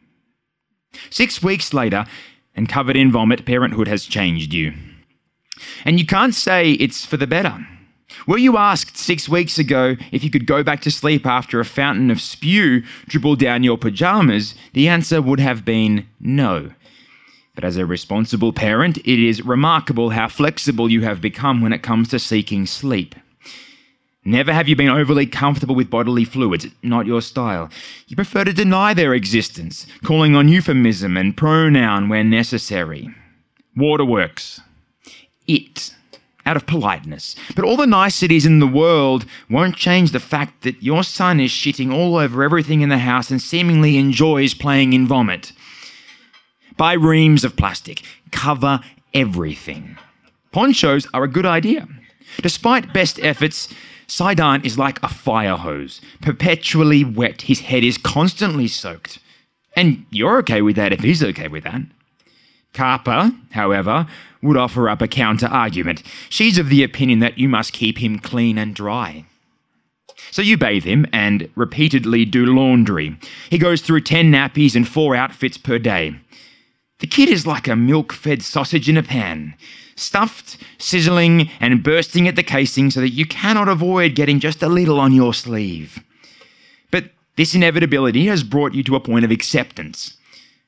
Six 1.08 1.42
weeks 1.42 1.72
later, 1.72 2.04
and 2.54 2.68
covered 2.68 2.96
in 2.96 3.10
vomit, 3.10 3.46
parenthood 3.46 3.88
has 3.88 4.04
changed 4.04 4.52
you. 4.52 4.74
And 5.86 5.98
you 5.98 6.04
can't 6.04 6.34
say 6.34 6.72
it's 6.72 7.06
for 7.06 7.16
the 7.16 7.26
better. 7.26 7.66
Were 8.26 8.38
you 8.38 8.58
asked 8.58 8.98
six 8.98 9.26
weeks 9.26 9.58
ago 9.58 9.96
if 10.12 10.22
you 10.22 10.30
could 10.30 10.46
go 10.46 10.62
back 10.62 10.82
to 10.82 10.90
sleep 10.90 11.24
after 11.24 11.58
a 11.58 11.64
fountain 11.64 12.10
of 12.10 12.20
spew 12.20 12.82
dribbled 13.06 13.38
down 13.38 13.64
your 13.64 13.78
pajamas, 13.78 14.54
the 14.74 14.86
answer 14.86 15.22
would 15.22 15.40
have 15.40 15.64
been 15.64 16.06
no. 16.20 16.70
But 17.54 17.64
as 17.64 17.78
a 17.78 17.86
responsible 17.86 18.52
parent, 18.52 18.98
it 18.98 19.18
is 19.18 19.46
remarkable 19.46 20.10
how 20.10 20.28
flexible 20.28 20.90
you 20.90 21.02
have 21.02 21.22
become 21.22 21.62
when 21.62 21.72
it 21.72 21.82
comes 21.82 22.08
to 22.08 22.18
seeking 22.18 22.66
sleep. 22.66 23.14
Never 24.24 24.54
have 24.54 24.68
you 24.68 24.76
been 24.76 24.88
overly 24.88 25.26
comfortable 25.26 25.74
with 25.74 25.90
bodily 25.90 26.24
fluids, 26.24 26.66
not 26.82 27.04
your 27.04 27.20
style. 27.20 27.68
You 28.06 28.16
prefer 28.16 28.44
to 28.44 28.54
deny 28.54 28.94
their 28.94 29.12
existence, 29.12 29.86
calling 30.02 30.34
on 30.34 30.48
euphemism 30.48 31.18
and 31.18 31.36
pronoun 31.36 32.08
where 32.08 32.24
necessary. 32.24 33.10
Waterworks. 33.76 34.62
It. 35.46 35.94
Out 36.46 36.56
of 36.56 36.66
politeness. 36.66 37.36
But 37.54 37.66
all 37.66 37.76
the 37.76 37.86
niceties 37.86 38.46
in 38.46 38.60
the 38.60 38.66
world 38.66 39.26
won't 39.50 39.76
change 39.76 40.12
the 40.12 40.20
fact 40.20 40.62
that 40.62 40.82
your 40.82 41.04
son 41.04 41.38
is 41.38 41.50
shitting 41.50 41.92
all 41.92 42.16
over 42.16 42.42
everything 42.42 42.80
in 42.80 42.88
the 42.88 42.98
house 42.98 43.30
and 43.30 43.42
seemingly 43.42 43.98
enjoys 43.98 44.54
playing 44.54 44.94
in 44.94 45.06
vomit. 45.06 45.52
Buy 46.78 46.94
reams 46.94 47.44
of 47.44 47.56
plastic. 47.56 48.02
Cover 48.30 48.80
everything. 49.12 49.98
Ponchos 50.50 51.06
are 51.12 51.24
a 51.24 51.28
good 51.28 51.46
idea. 51.46 51.86
Despite 52.42 52.92
best 52.92 53.18
efforts, 53.20 53.68
Sidon 54.14 54.64
is 54.64 54.78
like 54.78 55.02
a 55.02 55.08
fire 55.08 55.56
hose, 55.56 56.00
perpetually 56.20 57.02
wet. 57.02 57.42
His 57.42 57.58
head 57.62 57.82
is 57.82 57.98
constantly 57.98 58.68
soaked. 58.68 59.18
And 59.74 60.06
you're 60.10 60.38
okay 60.38 60.62
with 60.62 60.76
that 60.76 60.92
if 60.92 61.00
he's 61.00 61.20
okay 61.20 61.48
with 61.48 61.64
that. 61.64 61.80
Carper, 62.74 63.32
however, 63.50 64.06
would 64.40 64.56
offer 64.56 64.88
up 64.88 65.02
a 65.02 65.08
counter 65.08 65.48
argument. 65.48 66.04
She's 66.28 66.58
of 66.58 66.68
the 66.68 66.84
opinion 66.84 67.18
that 67.18 67.38
you 67.38 67.48
must 67.48 67.72
keep 67.72 67.98
him 67.98 68.20
clean 68.20 68.56
and 68.56 68.72
dry. 68.72 69.24
So 70.30 70.42
you 70.42 70.56
bathe 70.56 70.84
him 70.84 71.08
and 71.12 71.50
repeatedly 71.56 72.24
do 72.24 72.46
laundry. 72.46 73.18
He 73.50 73.58
goes 73.58 73.80
through 73.82 74.02
10 74.02 74.30
nappies 74.30 74.76
and 74.76 74.86
4 74.86 75.16
outfits 75.16 75.58
per 75.58 75.80
day. 75.80 76.14
The 77.00 77.08
kid 77.08 77.28
is 77.28 77.48
like 77.48 77.66
a 77.66 77.74
milk 77.74 78.12
fed 78.12 78.42
sausage 78.42 78.88
in 78.88 78.96
a 78.96 79.02
pan 79.02 79.56
stuffed, 79.96 80.56
sizzling, 80.78 81.50
and 81.60 81.82
bursting 81.82 82.28
at 82.28 82.36
the 82.36 82.42
casing 82.42 82.90
so 82.90 83.00
that 83.00 83.10
you 83.10 83.26
cannot 83.26 83.68
avoid 83.68 84.14
getting 84.14 84.40
just 84.40 84.62
a 84.62 84.68
little 84.68 85.00
on 85.00 85.12
your 85.12 85.34
sleeve. 85.34 86.02
But 86.90 87.10
this 87.36 87.54
inevitability 87.54 88.26
has 88.26 88.42
brought 88.42 88.74
you 88.74 88.82
to 88.84 88.96
a 88.96 89.00
point 89.00 89.24
of 89.24 89.30
acceptance. 89.30 90.16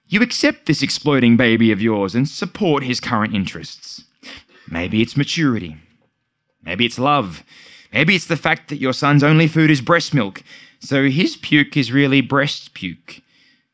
You 0.08 0.22
accept 0.22 0.66
this 0.66 0.82
exploding 0.82 1.36
baby 1.36 1.72
of 1.72 1.82
yours 1.82 2.14
and 2.14 2.28
support 2.28 2.84
his 2.84 3.00
current 3.00 3.34
interests. 3.34 4.04
Maybe 4.68 5.02
it's 5.02 5.16
maturity. 5.16 5.76
Maybe 6.62 6.86
it's 6.86 6.98
love. 6.98 7.42
Maybe 7.92 8.14
it's 8.14 8.26
the 8.26 8.36
fact 8.36 8.68
that 8.68 8.80
your 8.80 8.92
son's 8.92 9.22
only 9.24 9.48
food 9.48 9.70
is 9.70 9.80
breast 9.80 10.14
milk. 10.14 10.42
So 10.80 11.08
his 11.08 11.36
puke 11.36 11.76
is 11.76 11.92
really 11.92 12.20
breast 12.20 12.74
puke. 12.74 13.22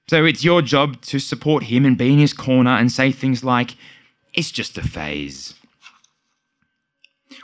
So 0.08 0.24
it's 0.24 0.44
your 0.44 0.62
job 0.62 1.00
to 1.02 1.18
support 1.18 1.64
him 1.64 1.84
and 1.84 1.96
be 1.96 2.12
in 2.12 2.18
his 2.18 2.32
corner 2.32 2.70
and 2.70 2.90
say 2.92 3.12
things 3.12 3.42
like, 3.42 3.76
it's 4.34 4.50
just 4.50 4.78
a 4.78 4.82
phase. 4.82 5.54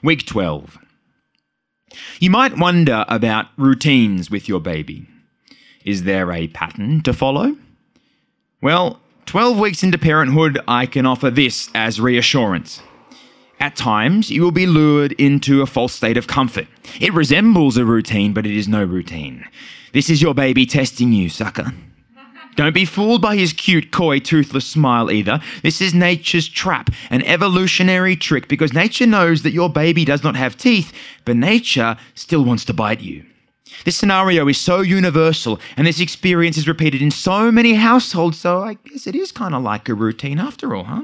Week 0.02 0.25
12. 0.26 0.78
You 2.21 2.30
might 2.30 2.59
wonder 2.59 3.04
about 3.09 3.47
routines 3.57 4.30
with 4.30 4.49
your 4.49 4.61
baby. 4.61 5.07
Is 5.85 6.04
there 6.04 6.33
a 6.33 6.49
pattern 6.49 7.02
to 7.02 7.12
follow? 7.12 7.57
Well, 8.61 9.00
12 9.26 9.59
weeks 9.59 9.83
into 9.83 9.99
parenthood, 9.99 10.59
I 10.66 10.87
can 10.87 11.07
offer 11.07 11.30
this 11.30 11.71
as 11.75 12.00
reassurance. 12.00 12.83
At 13.61 13.76
times, 13.76 14.30
you 14.30 14.42
will 14.42 14.52
be 14.52 14.66
lured 14.66 15.12
into 15.12 15.62
a 15.62 15.66
false 15.66 15.92
state 15.92 16.16
of 16.16 16.26
comfort. 16.26 16.68
It 17.00 17.12
resembles 17.12 17.76
a 17.76 17.85
routine, 17.85 18.33
but 18.33 18.47
it 18.47 18.57
is 18.57 18.68
no 18.68 18.85
routine. 18.85 19.45
This 19.92 20.09
is 20.09 20.23
your 20.23 20.35
baby 20.35 20.64
testing 20.64 21.12
you, 21.12 21.28
sucker. 21.28 21.73
Don't 22.58 22.74
be 22.74 22.84
fooled 22.84 23.22
by 23.22 23.36
his 23.36 23.52
cute, 23.52 23.92
coy, 23.92 24.18
toothless 24.18 24.66
smile 24.66 25.12
either. 25.12 25.40
This 25.62 25.80
is 25.80 25.94
nature's 25.94 26.48
trap, 26.48 26.90
an 27.08 27.22
evolutionary 27.22 28.16
trick, 28.16 28.48
because 28.48 28.72
nature 28.72 29.06
knows 29.06 29.42
that 29.42 29.52
your 29.52 29.70
baby 29.70 30.04
does 30.04 30.24
not 30.24 30.34
have 30.34 30.56
teeth, 30.56 30.92
but 31.24 31.36
nature 31.36 31.96
still 32.16 32.42
wants 32.44 32.64
to 32.64 32.74
bite 32.74 33.00
you. 33.00 33.24
This 33.84 33.96
scenario 33.96 34.48
is 34.48 34.58
so 34.58 34.80
universal, 34.80 35.60
and 35.76 35.86
this 35.86 36.00
experience 36.00 36.58
is 36.58 36.66
repeated 36.66 37.00
in 37.00 37.12
so 37.12 37.52
many 37.52 37.74
households, 37.74 38.40
so 38.40 38.64
I 38.64 38.74
guess 38.74 39.06
it 39.06 39.14
is 39.14 39.30
kind 39.30 39.54
of 39.54 39.62
like 39.62 39.88
a 39.88 39.94
routine 39.94 40.40
after 40.40 40.74
all, 40.74 40.82
huh? 40.82 41.02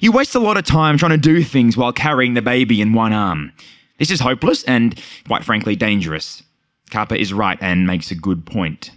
You 0.00 0.12
waste 0.12 0.34
a 0.34 0.40
lot 0.40 0.56
of 0.56 0.64
time 0.64 0.96
trying 0.96 1.10
to 1.10 1.18
do 1.18 1.42
things 1.42 1.76
while 1.76 1.92
carrying 1.92 2.32
the 2.32 2.40
baby 2.40 2.80
in 2.80 2.94
one 2.94 3.12
arm. 3.12 3.52
This 3.98 4.10
is 4.10 4.20
hopeless 4.20 4.64
and, 4.64 4.98
quite 5.26 5.44
frankly, 5.44 5.76
dangerous. 5.76 6.42
Kappa 6.88 7.20
is 7.20 7.34
right 7.34 7.58
and 7.60 7.86
makes 7.86 8.10
a 8.10 8.14
good 8.14 8.46
point. 8.46 8.92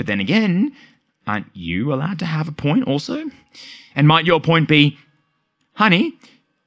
But 0.00 0.06
then 0.06 0.18
again, 0.18 0.72
aren't 1.26 1.54
you 1.54 1.92
allowed 1.92 2.20
to 2.20 2.24
have 2.24 2.48
a 2.48 2.52
point 2.52 2.88
also? 2.88 3.22
And 3.94 4.08
might 4.08 4.24
your 4.24 4.40
point 4.40 4.66
be, 4.66 4.96
honey, 5.74 6.12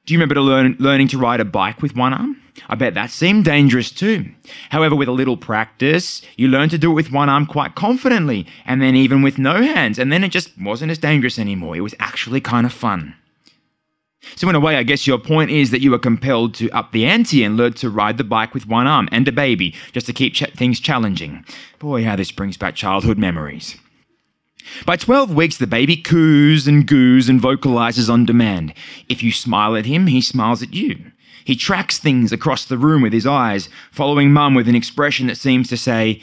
do 0.06 0.14
you 0.14 0.18
remember 0.18 0.36
to 0.36 0.40
learn, 0.40 0.76
learning 0.78 1.08
to 1.08 1.18
ride 1.18 1.40
a 1.40 1.44
bike 1.44 1.82
with 1.82 1.96
one 1.96 2.12
arm? 2.12 2.40
I 2.68 2.76
bet 2.76 2.94
that 2.94 3.10
seemed 3.10 3.44
dangerous 3.44 3.90
too. 3.90 4.26
However, 4.70 4.94
with 4.94 5.08
a 5.08 5.12
little 5.12 5.36
practice, 5.36 6.22
you 6.36 6.46
learn 6.46 6.68
to 6.68 6.78
do 6.78 6.92
it 6.92 6.94
with 6.94 7.10
one 7.10 7.28
arm 7.28 7.46
quite 7.46 7.74
confidently, 7.74 8.46
and 8.66 8.80
then 8.80 8.94
even 8.94 9.20
with 9.20 9.36
no 9.36 9.60
hands, 9.60 9.98
and 9.98 10.12
then 10.12 10.22
it 10.22 10.28
just 10.28 10.52
wasn't 10.60 10.92
as 10.92 10.98
dangerous 10.98 11.36
anymore. 11.36 11.74
It 11.74 11.80
was 11.80 11.96
actually 11.98 12.40
kind 12.40 12.66
of 12.66 12.72
fun. 12.72 13.16
So, 14.36 14.48
in 14.48 14.54
a 14.54 14.60
way, 14.60 14.76
I 14.76 14.82
guess 14.82 15.06
your 15.06 15.18
point 15.18 15.50
is 15.50 15.70
that 15.70 15.80
you 15.80 15.90
were 15.90 15.98
compelled 15.98 16.54
to 16.54 16.70
up 16.70 16.92
the 16.92 17.06
ante 17.06 17.44
and 17.44 17.56
learn 17.56 17.74
to 17.74 17.90
ride 17.90 18.18
the 18.18 18.24
bike 18.24 18.54
with 18.54 18.66
one 18.66 18.86
arm 18.86 19.08
and 19.12 19.26
a 19.28 19.32
baby 19.32 19.74
just 19.92 20.06
to 20.06 20.12
keep 20.12 20.34
ch- 20.34 20.52
things 20.56 20.80
challenging. 20.80 21.44
Boy, 21.78 22.04
how 22.04 22.16
this 22.16 22.32
brings 22.32 22.56
back 22.56 22.74
childhood 22.74 23.18
memories. 23.18 23.76
By 24.86 24.96
12 24.96 25.34
weeks, 25.34 25.58
the 25.58 25.66
baby 25.66 25.96
coos 25.96 26.66
and 26.66 26.86
goos 26.86 27.28
and 27.28 27.40
vocalizes 27.40 28.08
on 28.08 28.24
demand. 28.24 28.72
If 29.08 29.22
you 29.22 29.30
smile 29.30 29.76
at 29.76 29.86
him, 29.86 30.06
he 30.06 30.20
smiles 30.20 30.62
at 30.62 30.72
you. 30.72 31.12
He 31.44 31.54
tracks 31.54 31.98
things 31.98 32.32
across 32.32 32.64
the 32.64 32.78
room 32.78 33.02
with 33.02 33.12
his 33.12 33.26
eyes, 33.26 33.68
following 33.92 34.32
mum 34.32 34.54
with 34.54 34.68
an 34.68 34.74
expression 34.74 35.26
that 35.26 35.36
seems 35.36 35.68
to 35.68 35.76
say, 35.76 36.22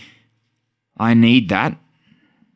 I 0.98 1.14
need 1.14 1.50
that. 1.50 1.78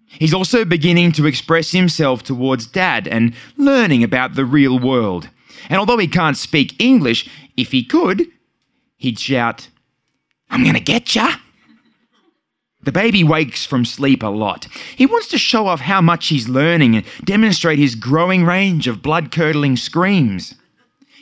He's 0.07 0.33
also 0.33 0.65
beginning 0.65 1.11
to 1.13 1.27
express 1.27 1.71
himself 1.71 2.23
towards 2.23 2.67
dad 2.67 3.07
and 3.07 3.35
learning 3.57 4.03
about 4.03 4.35
the 4.35 4.45
real 4.45 4.79
world. 4.79 5.29
And 5.69 5.79
although 5.79 5.97
he 5.97 6.07
can't 6.07 6.37
speak 6.37 6.81
English, 6.81 7.29
if 7.57 7.71
he 7.71 7.83
could, 7.83 8.27
he'd 8.97 9.19
shout, 9.19 9.69
I'm 10.49 10.63
going 10.63 10.75
to 10.75 10.79
get 10.79 11.15
ya. 11.15 11.35
The 12.83 12.91
baby 12.91 13.23
wakes 13.23 13.65
from 13.65 13.83
sleep 13.83 14.21
a 14.21 14.27
lot. 14.27 14.67
He 14.95 15.07
wants 15.07 15.27
to 15.29 15.39
show 15.39 15.65
off 15.65 15.79
how 15.79 16.01
much 16.01 16.27
he's 16.27 16.47
learning 16.47 16.95
and 16.95 17.05
demonstrate 17.23 17.79
his 17.79 17.95
growing 17.95 18.45
range 18.45 18.87
of 18.87 19.01
blood 19.01 19.31
curdling 19.31 19.75
screams. 19.75 20.53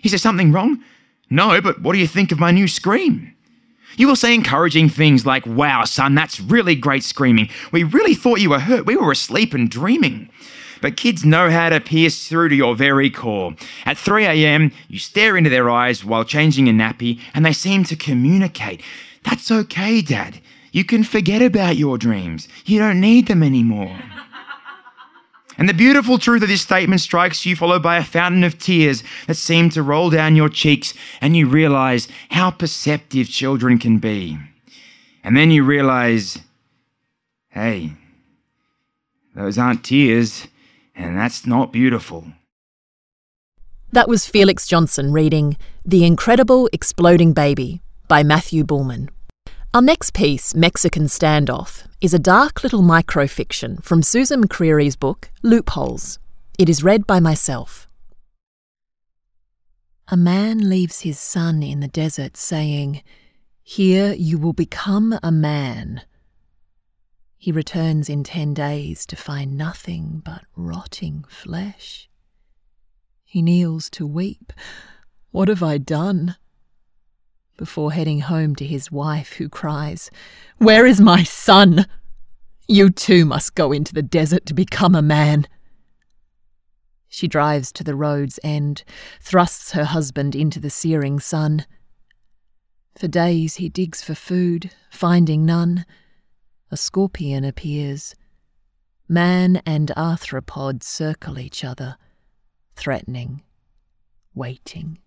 Is 0.04 0.12
there 0.12 0.18
something 0.18 0.52
wrong? 0.52 0.84
No, 1.30 1.62
but 1.62 1.82
what 1.82 1.94
do 1.94 2.00
you 2.00 2.08
think 2.08 2.34
of 2.34 2.40
my 2.40 2.52
new 2.52 2.68
scream? 2.68 3.34
You 3.96 4.08
will 4.08 4.16
say 4.18 4.34
encouraging 4.34 4.90
things 4.90 5.26
like, 5.26 5.46
Wow, 5.46 5.86
son, 5.86 6.16
that's 6.16 6.42
really 6.42 6.76
great 6.76 7.04
screaming. 7.04 7.48
We 7.72 7.84
really 7.84 8.16
thought 8.16 8.42
you 8.42 8.50
were 8.50 8.60
hurt. 8.60 8.86
We 8.86 8.98
were 8.98 9.12
asleep 9.12 9.54
and 9.54 9.70
dreaming 9.70 10.30
but 10.84 10.98
kids 10.98 11.24
know 11.24 11.50
how 11.50 11.70
to 11.70 11.80
pierce 11.80 12.28
through 12.28 12.50
to 12.50 12.56
your 12.56 12.76
very 12.76 13.10
core. 13.10 13.56
At 13.86 13.98
3 13.98 14.26
a.m., 14.26 14.70
you 14.90 15.00
stare 15.00 15.38
into 15.38 15.50
their 15.50 15.70
eyes 15.70 16.04
while 16.04 16.26
changing 16.26 16.68
a 16.68 16.74
nappy, 16.74 17.22
and 17.34 17.46
they 17.46 17.54
seem 17.54 17.86
to 17.86 17.96
communicate. 17.96 18.82
That's 19.24 19.50
okay, 19.50 20.02
Dad. 20.02 20.42
You 20.74 20.84
can 20.84 21.06
forget 21.06 21.42
about 21.42 21.78
your 21.78 21.98
dreams. 21.98 22.50
You 22.66 22.80
don't 22.80 23.00
need 23.00 23.28
them 23.28 23.42
anymore. 23.42 23.98
And 25.56 25.70
the 25.70 25.74
beautiful 25.74 26.18
truth 26.18 26.42
of 26.42 26.50
this 26.50 26.64
statement 26.64 27.00
strikes 27.00 27.46
you, 27.46 27.56
followed 27.56 27.84
by 27.84 27.98
a 27.98 28.04
fountain 28.04 28.44
of 28.44 28.58
tears 28.58 29.04
that 29.28 29.36
seem 29.36 29.70
to 29.70 29.84
roll 29.84 30.10
down 30.10 30.36
your 30.36 30.50
cheeks, 30.50 30.96
and 31.22 31.38
you 31.38 31.48
realize 31.48 32.08
how 32.32 32.50
perceptive 32.50 33.30
children 33.30 33.78
can 33.78 34.00
be. 34.00 34.36
And 35.24 35.38
then 35.38 35.52
you 35.52 35.64
realize, 35.64 36.40
hey, 37.50 37.94
those 39.36 39.60
aren't 39.60 39.84
tears, 39.84 40.48
and 40.96 41.18
that's 41.18 41.46
not 41.46 41.72
beautiful. 41.72 42.26
That 43.92 44.10
was 44.10 44.26
Felix 44.26 44.68
Johnson 44.68 45.12
reading 45.12 45.58
The 45.86 46.06
Incredible 46.06 46.68
Exploding 46.74 47.34
Baby 47.34 47.82
by 48.08 48.24
Matthew 48.24 48.64
Bullman. 48.64 49.10
Our 49.74 49.82
next 49.82 50.14
piece, 50.14 50.54
Mexican 50.54 51.06
Standoff, 51.06 51.86
is 52.02 52.14
a 52.14 52.20
dark 52.20 52.64
little 52.64 52.82
microfiction 52.82 53.84
from 53.84 54.04
Susan 54.04 54.44
McCreery's 54.44 54.96
book, 54.96 55.32
Loopholes. 55.42 56.20
It 56.60 56.70
is 56.70 56.84
read 56.84 57.08
by 57.08 57.20
myself. 57.20 57.88
A 60.10 60.18
man 60.18 60.70
leaves 60.70 61.02
his 61.02 61.18
son 61.18 61.64
in 61.64 61.80
the 61.80 61.88
desert 61.88 62.38
saying, 62.38 63.02
Here 63.64 64.14
you 64.14 64.38
will 64.38 64.54
become 64.54 65.18
a 65.24 65.32
man. 65.32 66.02
He 67.44 67.52
returns 67.52 68.08
in 68.08 68.24
ten 68.24 68.54
days 68.54 69.06
to 69.06 69.18
find 69.18 69.58
nothing 69.58 70.22
but 70.24 70.46
rotting 70.56 71.26
flesh. 71.28 72.08
He 73.26 73.42
kneels 73.42 73.90
to 73.90 74.08
weep. 74.08 74.54
What 75.32 75.50
have 75.50 75.62
I 75.62 75.78
done? 75.78 76.38
Before 77.58 77.92
heading 77.92 78.22
home 78.22 78.56
to 78.56 78.66
his 78.66 78.94
wife, 78.94 79.34
who 79.34 79.50
cries, 79.50 80.10
Where 80.58 80.86
is 80.86 81.02
my 81.02 81.24
son? 81.24 81.86
You 82.70 82.90
too 82.90 83.26
must 83.26 83.56
go 83.56 83.74
into 83.74 83.94
the 83.94 84.02
desert 84.02 84.46
to 84.46 84.54
become 84.54 84.96
a 84.96 85.02
man. 85.02 85.46
She 87.10 87.28
drives 87.28 87.74
to 87.74 87.84
the 87.84 87.94
road's 87.94 88.40
end, 88.42 88.86
thrusts 89.20 89.74
her 89.74 89.84
husband 89.84 90.34
into 90.34 90.62
the 90.62 90.70
searing 90.70 91.20
sun. 91.20 91.66
For 92.98 93.10
days 93.10 93.56
he 93.56 93.68
digs 93.68 94.02
for 94.02 94.16
food, 94.16 94.72
finding 94.90 95.46
none 95.46 95.86
a 96.74 96.78
scorpion 96.78 97.46
appears. 97.46 98.16
Man 99.08 99.62
and 99.64 99.92
arthropod 99.96 100.82
circle 100.82 101.38
each 101.38 101.64
other, 101.64 101.98
threatening, 102.76 103.44
waiting. 104.34 104.98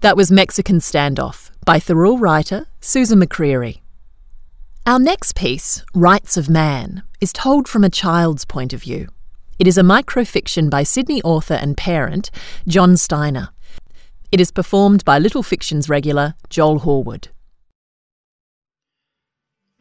That 0.00 0.16
was 0.16 0.32
Mexican 0.32 0.80
Standoff 0.80 1.52
by 1.64 1.78
Thirroul 1.78 2.20
writer 2.20 2.66
Susan 2.80 3.20
McCreery. 3.20 3.80
Our 4.86 4.98
next 4.98 5.36
piece, 5.36 5.84
Rights 5.94 6.36
of 6.36 6.50
Man, 6.50 7.04
is 7.20 7.32
told 7.32 7.68
from 7.68 7.84
a 7.84 7.90
child's 7.90 8.44
point 8.44 8.72
of 8.72 8.82
view. 8.82 9.08
It 9.60 9.68
is 9.68 9.78
a 9.78 9.82
microfiction 9.82 10.68
by 10.68 10.82
Sydney 10.82 11.22
author 11.22 11.54
and 11.54 11.76
parent 11.76 12.32
John 12.66 12.96
Steiner. 12.96 13.50
It 14.32 14.40
is 14.40 14.50
performed 14.50 15.04
by 15.04 15.20
Little 15.20 15.44
Fictions 15.44 15.88
regular 15.88 16.34
Joel 16.50 16.80
Horwood. 16.80 17.28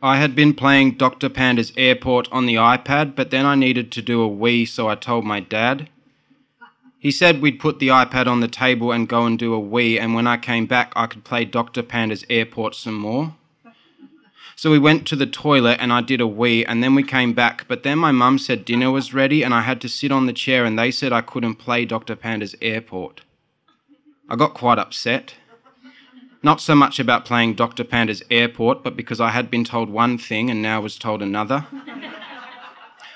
I 0.01 0.18
had 0.18 0.36
been 0.36 0.54
playing 0.54 0.92
Dr. 0.92 1.27
Panda's 1.27 1.74
Airport 1.75 2.32
on 2.32 2.46
the 2.46 2.54
iPad, 2.54 3.16
but 3.16 3.32
then 3.32 3.48
I 3.48 3.56
needed 3.56 3.92
to 3.94 4.01
do 4.04 4.22
a 4.22 4.27
wee, 4.27 4.63
so 4.63 4.88
I 4.88 4.94
told 4.94 5.25
my 5.25 5.39
dad. 5.39 5.89
He 7.00 7.10
said 7.10 7.42
we'd 7.42 7.60
put 7.60 7.80
the 7.80 7.88
iPad 7.88 8.27
on 8.27 8.39
the 8.39 8.48
table 8.48 8.92
and 8.92 9.10
go 9.10 9.25
and 9.25 9.39
do 9.39 9.56
a 9.56 9.60
wee, 9.60 9.98
and 9.98 10.13
when 10.13 10.27
I 10.27 10.38
came 10.38 10.68
back, 10.68 10.94
I 10.96 11.08
could 11.08 11.24
play 11.24 11.46
Dr. 11.46 11.82
Panda's 11.82 12.25
Airport 12.30 12.75
some 12.75 12.94
more. 12.94 13.34
So 14.56 14.70
we 14.70 14.77
went 14.77 15.08
to 15.08 15.16
the 15.16 15.25
toilet 15.25 15.77
and 15.80 15.92
I 15.92 16.01
did 16.01 16.22
a 16.22 16.27
wee, 16.27 16.63
and 16.63 16.84
then 16.84 16.94
we 16.94 17.04
came 17.04 17.34
back, 17.34 17.68
but 17.68 17.82
then 17.82 17.98
my 17.98 18.12
mum 18.12 18.38
said 18.38 18.66
dinner 18.66 18.92
was 18.92 19.16
ready 19.16 19.42
and 19.42 19.54
I 19.54 19.62
had 19.62 19.82
to 19.82 19.89
sit 19.89 20.12
on 20.12 20.27
the 20.27 20.34
chair, 20.34 20.63
and 20.63 20.77
they 20.77 20.92
said 20.92 21.12
I 21.12 21.22
couldn't 21.22 21.56
play 21.56 21.86
Dr. 21.86 22.16
Panda's 22.16 22.56
Airport. 22.62 23.22
I 24.30 24.36
got 24.36 24.54
quite 24.54 24.77
upset. 24.77 25.34
Not 26.48 26.62
so 26.62 26.75
much 26.75 26.98
about 26.98 27.25
playing 27.25 27.56
Dr. 27.56 27.84
Panda's 27.84 28.24
airport, 28.32 28.82
but 28.82 28.96
because 28.96 29.20
I 29.20 29.32
had 29.32 29.51
been 29.51 29.66
told 29.66 29.89
one 29.89 30.18
thing 30.18 30.50
and 30.50 30.62
now 30.62 30.80
was 30.80 30.98
told 30.98 31.22
another. 31.22 31.68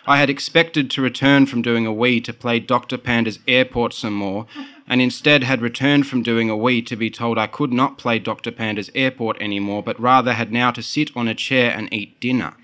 I 0.05 0.17
had 0.17 0.29
expected 0.29 0.91
to 0.91 1.01
return 1.01 1.45
from 1.45 1.61
doing 1.61 1.85
a 1.85 1.93
wee 1.93 2.19
to 2.19 2.33
play 2.33 2.59
Dr. 2.59 2.97
Panda's 2.97 3.39
airport 3.47 3.93
some 3.93 4.15
more, 4.15 4.47
and 4.85 5.01
instead 5.01 5.45
had 5.45 5.61
returned 5.61 6.07
from 6.07 6.23
doing 6.23 6.49
a 6.49 6.57
wee 6.57 6.81
to 6.81 6.97
be 6.97 7.09
told 7.09 7.37
I 7.37 7.47
could 7.47 7.71
not 7.71 7.97
play 7.97 8.19
Dr. 8.19 8.51
Panda's 8.51 8.91
airport 8.93 9.41
anymore, 9.41 9.81
but 9.81 9.97
rather 9.97 10.33
had 10.33 10.51
now 10.51 10.71
to 10.71 10.83
sit 10.83 11.15
on 11.15 11.29
a 11.29 11.33
chair 11.33 11.71
and 11.71 11.87
eat 11.93 12.19
dinner. 12.19 12.55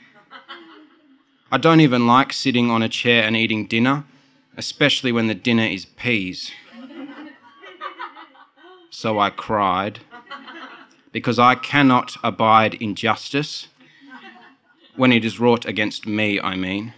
I 1.50 1.60
don't 1.60 1.80
even 1.80 2.06
like 2.08 2.34
sitting 2.34 2.70
on 2.70 2.84
a 2.84 2.90
chair 2.90 3.24
and 3.24 3.38
eating 3.38 3.68
dinner, 3.68 4.04
especially 4.58 5.14
when 5.14 5.28
the 5.28 5.34
dinner 5.34 5.64
is 5.64 5.86
peas. 5.86 6.52
So 8.90 9.18
I 9.18 9.30
cried, 9.30 10.02
because 11.18 11.40
I 11.40 11.56
cannot 11.56 12.16
abide 12.24 12.76
injustice 12.76 13.70
when 14.96 15.12
it 15.12 15.26
is 15.26 15.40
wrought 15.40 15.66
against 15.66 16.06
me, 16.06 16.40
I 16.40 16.56
mean. 16.56 16.94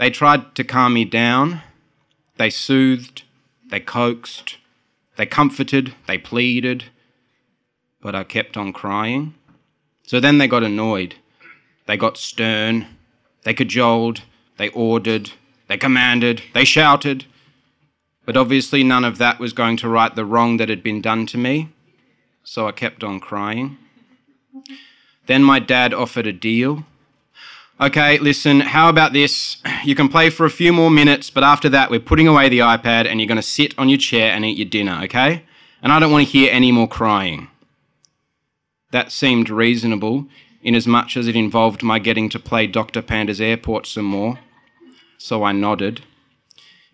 They 0.00 0.10
tried 0.10 0.56
to 0.56 0.64
calm 0.64 0.94
me 0.94 1.04
down, 1.04 1.60
they 2.36 2.50
soothed, 2.50 3.22
they 3.70 3.78
coaxed, 3.78 4.56
they 5.16 5.24
comforted, 5.24 5.94
they 6.08 6.18
pleaded, 6.18 6.86
but 8.00 8.16
I 8.16 8.24
kept 8.24 8.56
on 8.56 8.72
crying. 8.72 9.34
So 10.02 10.18
then 10.18 10.38
they 10.38 10.48
got 10.48 10.64
annoyed. 10.64 11.14
They 11.86 11.96
got 11.96 12.16
stern. 12.16 12.88
They 13.44 13.54
cajoled. 13.54 14.22
They 14.56 14.70
ordered. 14.70 15.30
They 15.68 15.76
commanded. 15.76 16.42
They 16.54 16.64
shouted. 16.64 17.26
But 18.26 18.36
obviously, 18.36 18.82
none 18.82 19.04
of 19.04 19.18
that 19.18 19.38
was 19.38 19.52
going 19.52 19.76
to 19.76 19.88
right 19.88 20.12
the 20.12 20.24
wrong 20.24 20.56
that 20.56 20.68
had 20.68 20.82
been 20.82 21.00
done 21.00 21.26
to 21.26 21.38
me. 21.38 21.68
So 22.44 22.68
I 22.68 22.72
kept 22.72 23.02
on 23.02 23.20
crying. 23.20 23.78
Then 25.26 25.42
my 25.42 25.58
dad 25.58 25.94
offered 25.94 26.26
a 26.26 26.32
deal. 26.32 26.84
Okay, 27.80 28.18
listen, 28.18 28.60
how 28.60 28.88
about 28.88 29.14
this? 29.14 29.56
You 29.82 29.94
can 29.94 30.08
play 30.08 30.30
for 30.30 30.46
a 30.46 30.50
few 30.50 30.72
more 30.72 30.90
minutes, 30.90 31.30
but 31.30 31.42
after 31.42 31.68
that, 31.70 31.90
we're 31.90 32.00
putting 32.00 32.28
away 32.28 32.48
the 32.48 32.60
iPad 32.60 33.06
and 33.06 33.18
you're 33.18 33.26
going 33.26 33.36
to 33.36 33.42
sit 33.42 33.76
on 33.78 33.88
your 33.88 33.98
chair 33.98 34.30
and 34.32 34.44
eat 34.44 34.58
your 34.58 34.68
dinner, 34.68 35.00
okay? 35.04 35.44
And 35.82 35.90
I 35.90 35.98
don't 35.98 36.12
want 36.12 36.26
to 36.26 36.30
hear 36.30 36.52
any 36.52 36.70
more 36.70 36.86
crying. 36.86 37.48
That 38.92 39.10
seemed 39.10 39.50
reasonable, 39.50 40.26
inasmuch 40.62 41.16
as 41.16 41.26
it 41.26 41.34
involved 41.34 41.82
my 41.82 41.98
getting 41.98 42.28
to 42.28 42.38
play 42.38 42.66
Dr. 42.66 43.02
Panda's 43.02 43.40
Airport 43.40 43.86
some 43.86 44.04
more. 44.04 44.38
So 45.18 45.42
I 45.42 45.52
nodded. 45.52 46.02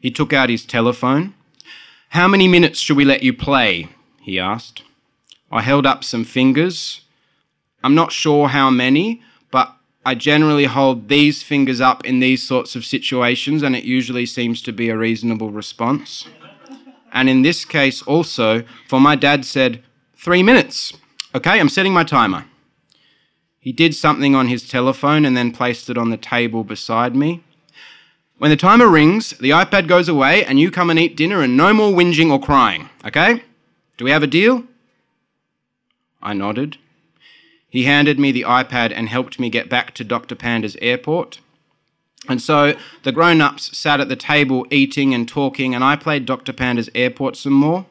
He 0.00 0.10
took 0.10 0.32
out 0.32 0.48
his 0.48 0.64
telephone. 0.64 1.34
How 2.10 2.26
many 2.26 2.48
minutes 2.48 2.78
should 2.78 2.96
we 2.96 3.04
let 3.04 3.22
you 3.22 3.34
play? 3.34 3.88
he 4.22 4.38
asked. 4.38 4.82
I 5.50 5.62
held 5.62 5.86
up 5.86 6.04
some 6.04 6.24
fingers. 6.24 7.02
I'm 7.82 7.94
not 7.94 8.12
sure 8.12 8.48
how 8.48 8.70
many, 8.70 9.22
but 9.50 9.74
I 10.04 10.14
generally 10.14 10.66
hold 10.66 11.08
these 11.08 11.42
fingers 11.42 11.80
up 11.80 12.04
in 12.04 12.20
these 12.20 12.46
sorts 12.46 12.76
of 12.76 12.84
situations, 12.84 13.62
and 13.62 13.74
it 13.74 13.84
usually 13.84 14.26
seems 14.26 14.62
to 14.62 14.72
be 14.72 14.88
a 14.88 14.96
reasonable 14.96 15.50
response. 15.50 16.26
And 17.12 17.28
in 17.28 17.42
this 17.42 17.64
case, 17.64 18.02
also, 18.02 18.62
for 18.88 19.00
my 19.00 19.16
dad 19.16 19.44
said, 19.44 19.82
Three 20.16 20.42
minutes. 20.42 20.92
Okay, 21.34 21.58
I'm 21.58 21.70
setting 21.70 21.94
my 21.94 22.04
timer. 22.04 22.44
He 23.58 23.72
did 23.72 23.94
something 23.94 24.34
on 24.34 24.48
his 24.48 24.68
telephone 24.68 25.24
and 25.24 25.34
then 25.34 25.50
placed 25.50 25.88
it 25.88 25.96
on 25.96 26.10
the 26.10 26.18
table 26.18 26.62
beside 26.62 27.16
me. 27.16 27.42
When 28.36 28.50
the 28.50 28.56
timer 28.56 28.88
rings, 28.88 29.30
the 29.30 29.50
iPad 29.50 29.86
goes 29.86 30.08
away 30.08 30.44
and 30.44 30.60
you 30.60 30.70
come 30.70 30.90
and 30.90 30.98
eat 30.98 31.16
dinner 31.16 31.40
and 31.40 31.56
no 31.56 31.72
more 31.72 31.92
whinging 31.92 32.30
or 32.30 32.40
crying, 32.40 32.90
okay? 33.04 33.42
Do 33.96 34.04
we 34.04 34.10
have 34.10 34.22
a 34.22 34.26
deal? 34.26 34.64
I 36.22 36.34
nodded. 36.34 36.78
He 37.68 37.84
handed 37.84 38.18
me 38.18 38.32
the 38.32 38.42
iPad 38.42 38.92
and 38.94 39.08
helped 39.08 39.38
me 39.38 39.48
get 39.48 39.68
back 39.68 39.94
to 39.94 40.04
Dr. 40.04 40.34
Panda's 40.34 40.76
airport. 40.82 41.38
And 42.28 42.42
so 42.42 42.74
the 43.02 43.12
grown 43.12 43.40
ups 43.40 43.76
sat 43.76 44.00
at 44.00 44.08
the 44.08 44.16
table 44.16 44.66
eating 44.70 45.14
and 45.14 45.26
talking, 45.26 45.74
and 45.74 45.82
I 45.82 45.96
played 45.96 46.26
Dr. 46.26 46.52
Panda's 46.52 46.90
airport 46.94 47.36
some 47.36 47.52
more. 47.52 47.86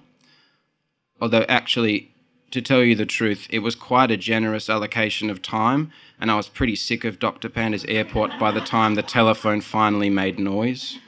Although, 1.22 1.46
actually, 1.50 2.12
to 2.52 2.62
tell 2.62 2.84
you 2.84 2.96
the 2.96 3.06
truth, 3.06 3.48
it 3.50 3.60
was 3.60 3.76
quite 3.76 4.12
a 4.12 4.18
generous 4.18 4.70
allocation 4.70 5.30
of 5.30 5.42
time, 5.42 5.92
and 6.20 6.30
I 6.30 6.36
was 6.36 6.48
pretty 6.48 6.76
sick 6.76 7.04
of 7.04 7.20
Dr. 7.20 7.50
Panda's 7.50 7.86
airport 7.86 8.32
by 8.40 8.52
the 8.52 8.62
time 8.62 8.96
the 8.96 9.04
telephone 9.04 9.62
finally 9.62 10.10
made 10.10 10.40
noise. 10.40 11.00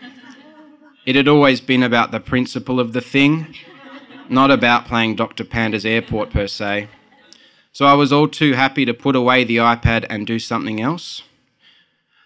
It 1.05 1.15
had 1.15 1.27
always 1.27 1.61
been 1.61 1.83
about 1.83 2.11
the 2.11 2.19
principle 2.19 2.79
of 2.79 2.93
the 2.93 3.01
thing, 3.01 3.55
not 4.29 4.51
about 4.51 4.85
playing 4.85 5.15
Dr. 5.15 5.43
Panda's 5.43 5.85
airport 5.85 6.29
per 6.29 6.47
se. 6.47 6.87
So 7.71 7.85
I 7.85 7.93
was 7.93 8.11
all 8.11 8.27
too 8.27 8.53
happy 8.53 8.85
to 8.85 8.93
put 8.93 9.15
away 9.15 9.43
the 9.43 9.57
iPad 9.57 10.05
and 10.09 10.27
do 10.27 10.39
something 10.39 10.81
else. 10.81 11.23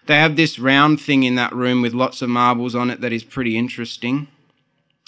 They 0.06 0.18
have 0.18 0.36
this 0.36 0.58
round 0.58 1.00
thing 1.00 1.22
in 1.22 1.34
that 1.36 1.54
room 1.54 1.82
with 1.82 1.94
lots 1.94 2.22
of 2.22 2.28
marbles 2.28 2.74
on 2.74 2.90
it 2.90 3.00
that 3.00 3.12
is 3.12 3.24
pretty 3.24 3.56
interesting. 3.56 4.28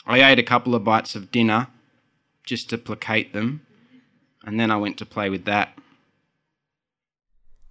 I 0.07 0.23
ate 0.23 0.39
a 0.39 0.45
couple 0.45 0.75
of 0.75 0.85
bites 0.85 1.15
of 1.15 1.31
dinner 1.31 1.69
just 2.45 2.71
to 2.71 2.79
placate 2.79 3.33
them 3.33 3.63
and 4.45 4.59
then 4.59 4.71
I 4.71 4.77
went 4.77 4.97
to 4.99 5.07
play 5.07 5.29
with 5.29 5.45
that. 5.45 5.79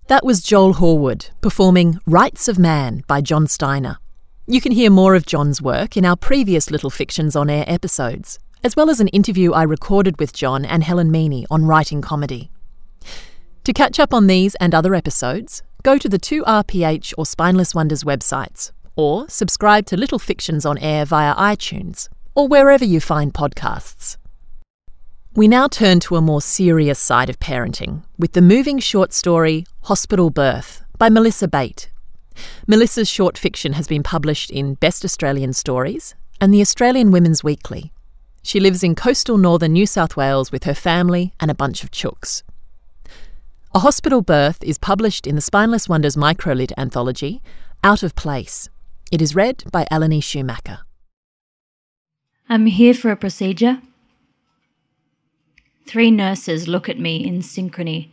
That 0.07 0.23
was 0.23 0.41
Joel 0.41 0.75
Horwood 0.75 1.31
performing 1.41 1.99
Rights 2.05 2.47
of 2.47 2.59
Man 2.59 3.03
by 3.07 3.19
John 3.19 3.47
Steiner. 3.47 3.97
You 4.45 4.61
can 4.61 4.71
hear 4.71 4.89
more 4.89 5.15
of 5.15 5.25
John's 5.25 5.61
work 5.61 5.97
in 5.97 6.05
our 6.05 6.15
previous 6.15 6.69
Little 6.71 6.89
Fictions 6.89 7.35
on 7.35 7.49
Air 7.49 7.65
episodes, 7.67 8.39
as 8.63 8.75
well 8.75 8.89
as 8.89 8.99
an 8.99 9.09
interview 9.09 9.51
I 9.51 9.63
recorded 9.63 10.19
with 10.19 10.33
John 10.33 10.63
and 10.63 10.83
Helen 10.83 11.11
Meaney 11.11 11.45
on 11.49 11.65
writing 11.65 12.01
comedy. 12.01 12.51
To 13.67 13.73
catch 13.73 13.99
up 13.99 14.13
on 14.13 14.27
these 14.27 14.55
and 14.61 14.73
other 14.73 14.95
episodes, 14.95 15.61
go 15.83 15.97
to 15.97 16.07
the 16.07 16.17
2RPH 16.17 17.13
or 17.17 17.25
Spineless 17.25 17.75
Wonders 17.75 18.05
websites, 18.05 18.71
or 18.95 19.27
subscribe 19.27 19.85
to 19.87 19.97
Little 19.97 20.19
Fictions 20.19 20.65
on 20.65 20.77
Air 20.77 21.03
via 21.03 21.35
iTunes, 21.35 22.07
or 22.33 22.47
wherever 22.47 22.85
you 22.85 23.01
find 23.01 23.33
podcasts. 23.33 24.15
We 25.35 25.49
now 25.49 25.67
turn 25.67 25.99
to 25.99 26.15
a 26.15 26.21
more 26.21 26.41
serious 26.41 26.97
side 26.97 27.29
of 27.29 27.41
parenting 27.41 28.03
with 28.17 28.31
the 28.31 28.41
moving 28.41 28.79
short 28.79 29.11
story 29.11 29.65
Hospital 29.81 30.29
Birth 30.29 30.85
by 30.97 31.09
Melissa 31.09 31.49
Bate. 31.49 31.89
Melissa's 32.67 33.09
short 33.09 33.37
fiction 33.37 33.73
has 33.73 33.85
been 33.85 34.01
published 34.01 34.49
in 34.49 34.75
Best 34.75 35.03
Australian 35.03 35.51
Stories 35.51 36.15
and 36.39 36.53
the 36.53 36.61
Australian 36.61 37.11
Women's 37.11 37.43
Weekly. 37.43 37.91
She 38.43 38.61
lives 38.61 38.81
in 38.81 38.95
coastal 38.95 39.37
northern 39.37 39.73
New 39.73 39.85
South 39.85 40.15
Wales 40.15 40.53
with 40.53 40.63
her 40.63 40.73
family 40.73 41.33
and 41.41 41.51
a 41.51 41.53
bunch 41.53 41.83
of 41.83 41.91
chooks. 41.91 42.43
A 43.77 43.81
Hospital 43.81 44.23
Birth 44.23 44.63
is 44.63 44.79
published 44.79 45.27
in 45.27 45.35
the 45.35 45.39
Spineless 45.39 45.87
Wonders 45.87 46.15
microlit 46.15 46.71
anthology, 46.79 47.43
Out 47.83 48.01
of 48.01 48.15
Place. 48.15 48.69
It 49.11 49.21
is 49.21 49.35
read 49.35 49.65
by 49.71 49.85
Eleni 49.91 50.19
Schumacher. 50.23 50.79
I'm 52.49 52.65
here 52.65 52.95
for 52.95 53.11
a 53.11 53.15
procedure. 53.15 53.83
Three 55.85 56.09
nurses 56.09 56.67
look 56.67 56.89
at 56.89 56.97
me 56.97 57.23
in 57.23 57.41
synchrony. 57.41 58.09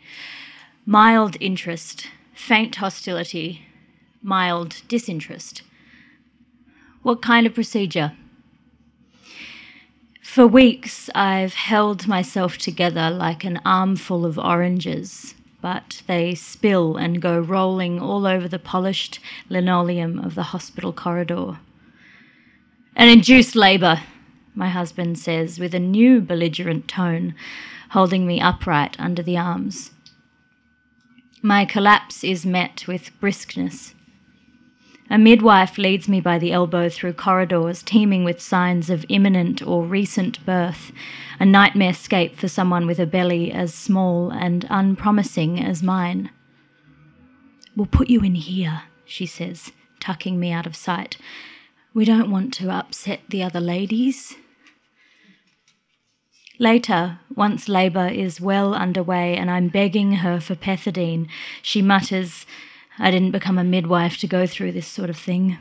Mild 0.84 1.38
interest, 1.40 2.08
faint 2.34 2.76
hostility, 2.76 3.62
mild 4.20 4.82
disinterest. 4.86 5.62
What 7.02 7.22
kind 7.22 7.46
of 7.46 7.54
procedure? 7.54 8.12
For 10.22 10.46
weeks, 10.46 11.08
I've 11.14 11.54
held 11.54 12.06
myself 12.06 12.58
together 12.58 13.08
like 13.08 13.44
an 13.44 13.62
armful 13.64 14.26
of 14.26 14.38
oranges, 14.38 15.34
but 15.64 16.02
they 16.06 16.34
spill 16.34 16.98
and 16.98 17.22
go 17.22 17.40
rolling 17.40 17.98
all 17.98 18.26
over 18.26 18.46
the 18.46 18.58
polished 18.58 19.18
linoleum 19.48 20.18
of 20.18 20.34
the 20.34 20.52
hospital 20.52 20.92
corridor. 20.92 21.58
An 22.94 23.08
induced 23.08 23.56
labour, 23.56 24.02
my 24.54 24.68
husband 24.68 25.18
says 25.18 25.58
with 25.58 25.74
a 25.74 25.78
new 25.78 26.20
belligerent 26.20 26.86
tone, 26.86 27.34
holding 27.92 28.26
me 28.26 28.42
upright 28.42 28.94
under 29.00 29.22
the 29.22 29.38
arms. 29.38 29.92
My 31.40 31.64
collapse 31.64 32.22
is 32.22 32.44
met 32.44 32.86
with 32.86 33.18
briskness. 33.18 33.93
A 35.10 35.18
midwife 35.18 35.76
leads 35.76 36.08
me 36.08 36.20
by 36.20 36.38
the 36.38 36.52
elbow 36.52 36.88
through 36.88 37.12
corridors 37.12 37.82
teeming 37.82 38.24
with 38.24 38.40
signs 38.40 38.88
of 38.88 39.04
imminent 39.08 39.64
or 39.66 39.84
recent 39.84 40.44
birth, 40.46 40.92
a 41.38 41.44
nightmare 41.44 41.92
scape 41.92 42.36
for 42.36 42.48
someone 42.48 42.86
with 42.86 42.98
a 42.98 43.06
belly 43.06 43.52
as 43.52 43.74
small 43.74 44.30
and 44.30 44.66
unpromising 44.70 45.62
as 45.62 45.82
mine. 45.82 46.30
We'll 47.76 47.86
put 47.86 48.08
you 48.08 48.20
in 48.20 48.34
here, 48.34 48.84
she 49.04 49.26
says, 49.26 49.72
tucking 50.00 50.40
me 50.40 50.52
out 50.52 50.66
of 50.66 50.74
sight. 50.74 51.18
We 51.92 52.04
don't 52.04 52.30
want 52.30 52.54
to 52.54 52.70
upset 52.70 53.20
the 53.28 53.42
other 53.42 53.60
ladies. 53.60 54.36
Later, 56.58 57.18
once 57.34 57.68
labour 57.68 58.06
is 58.06 58.40
well 58.40 58.74
underway 58.74 59.36
and 59.36 59.50
I'm 59.50 59.68
begging 59.68 60.12
her 60.14 60.40
for 60.40 60.54
pethidine, 60.54 61.28
she 61.62 61.82
mutters, 61.82 62.46
I 62.98 63.10
didn't 63.10 63.32
become 63.32 63.58
a 63.58 63.64
midwife 63.64 64.18
to 64.18 64.26
go 64.26 64.46
through 64.46 64.72
this 64.72 64.86
sort 64.86 65.10
of 65.10 65.16
thing. 65.16 65.58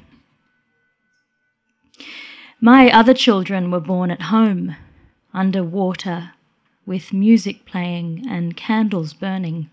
My 2.62 2.92
other 2.92 3.14
children 3.14 3.72
were 3.72 3.80
born 3.80 4.12
at 4.12 4.24
home, 4.24 4.76
under 5.34 5.64
water, 5.64 6.32
with 6.86 7.14
music 7.14 7.66
playing 7.66 8.26
and 8.30 8.56
candles 8.56 9.14
burning. 9.14 9.70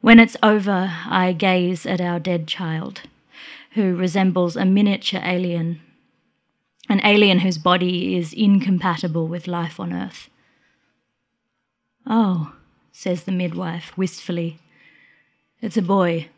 When 0.00 0.18
it's 0.18 0.36
over, 0.42 0.92
I 1.06 1.32
gaze 1.32 1.84
at 1.84 2.00
our 2.00 2.18
dead 2.18 2.46
child, 2.46 3.02
who 3.72 3.94
resembles 3.94 4.56
a 4.56 4.64
miniature 4.64 5.20
alien 5.22 5.80
an 6.90 7.00
alien 7.04 7.38
whose 7.38 7.56
body 7.56 8.16
is 8.16 8.32
incompatible 8.32 9.28
with 9.28 9.46
life 9.46 9.78
on 9.78 9.92
Earth. 9.92 10.28
Oh, 12.04 12.52
says 12.90 13.22
the 13.22 13.32
midwife 13.32 13.96
wistfully. 13.96 14.58
It's 15.62 15.76
a 15.76 15.82
boy. 15.82 16.28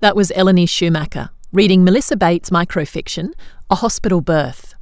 That 0.00 0.14
was 0.14 0.30
Eleni 0.36 0.68
Schumacher 0.68 1.30
reading 1.50 1.82
Melissa 1.82 2.14
Bates' 2.14 2.50
microfiction, 2.50 3.32
A 3.70 3.76
Hospital 3.76 4.20
Birth. 4.20 4.74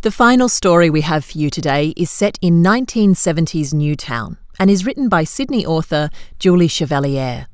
The 0.00 0.10
final 0.10 0.48
story 0.48 0.88
we 0.88 1.02
have 1.02 1.26
for 1.26 1.36
you 1.36 1.50
today 1.50 1.92
is 1.98 2.10
set 2.10 2.38
in 2.40 2.62
1970s 2.62 3.74
Newtown 3.74 4.38
and 4.58 4.70
is 4.70 4.86
written 4.86 5.10
by 5.10 5.24
Sydney 5.24 5.66
author 5.66 6.08
Julie 6.38 6.68
Chevalier. 6.68 7.48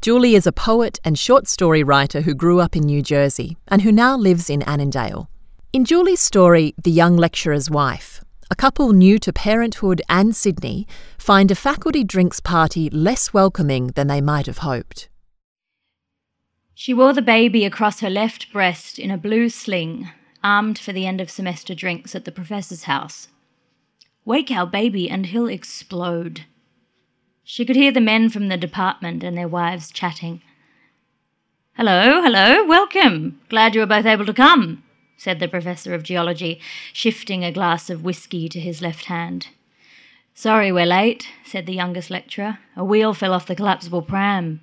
Julie 0.00 0.36
is 0.36 0.46
a 0.46 0.52
poet 0.52 1.00
and 1.02 1.18
short 1.18 1.48
story 1.48 1.82
writer 1.82 2.20
who 2.20 2.34
grew 2.34 2.60
up 2.60 2.76
in 2.76 2.84
New 2.84 3.02
Jersey 3.02 3.56
and 3.66 3.82
who 3.82 3.90
now 3.90 4.16
lives 4.16 4.48
in 4.48 4.62
Annandale. 4.62 5.28
In 5.72 5.84
Julie's 5.84 6.20
story, 6.20 6.72
The 6.80 6.92
Young 6.92 7.16
Lecturer's 7.16 7.68
Wife, 7.68 8.22
a 8.50 8.56
couple 8.56 8.92
new 8.92 9.18
to 9.18 9.32
parenthood 9.32 10.00
and 10.08 10.34
Sydney 10.34 10.86
find 11.18 11.50
a 11.50 11.54
faculty 11.54 12.02
drinks 12.02 12.40
party 12.40 12.88
less 12.88 13.32
welcoming 13.34 13.88
than 13.88 14.06
they 14.06 14.20
might 14.20 14.46
have 14.46 14.58
hoped. 14.58 15.08
She 16.74 16.94
wore 16.94 17.12
the 17.12 17.22
baby 17.22 17.64
across 17.64 18.00
her 18.00 18.08
left 18.08 18.52
breast 18.52 18.98
in 18.98 19.10
a 19.10 19.18
blue 19.18 19.48
sling, 19.48 20.10
armed 20.42 20.78
for 20.78 20.92
the 20.92 21.06
end 21.06 21.20
of 21.20 21.30
semester 21.30 21.74
drinks 21.74 22.14
at 22.14 22.24
the 22.24 22.32
professor's 22.32 22.84
house. 22.84 23.28
Wake 24.24 24.50
our 24.50 24.66
baby 24.66 25.10
and 25.10 25.26
he'll 25.26 25.48
explode. 25.48 26.44
She 27.42 27.64
could 27.64 27.76
hear 27.76 27.92
the 27.92 28.00
men 28.00 28.30
from 28.30 28.48
the 28.48 28.56
department 28.56 29.24
and 29.24 29.36
their 29.36 29.48
wives 29.48 29.90
chatting. 29.90 30.40
Hello, 31.74 32.22
hello, 32.22 32.64
welcome. 32.66 33.40
Glad 33.48 33.74
you 33.74 33.80
were 33.80 33.86
both 33.86 34.06
able 34.06 34.26
to 34.26 34.34
come, 34.34 34.82
said 35.18 35.40
the 35.40 35.48
professor 35.48 35.92
of 35.92 36.04
geology, 36.04 36.60
shifting 36.94 37.44
a 37.44 37.52
glass 37.52 37.90
of 37.90 38.04
whisky 38.04 38.48
to 38.48 38.60
his 38.60 38.80
left 38.80 39.06
hand. 39.06 39.48
Sorry 40.32 40.70
we're 40.70 40.86
late, 40.86 41.28
said 41.44 41.66
the 41.66 41.74
youngest 41.74 42.08
lecturer. 42.08 42.60
A 42.76 42.84
wheel 42.84 43.12
fell 43.12 43.34
off 43.34 43.48
the 43.48 43.56
collapsible 43.56 44.02
pram. 44.02 44.60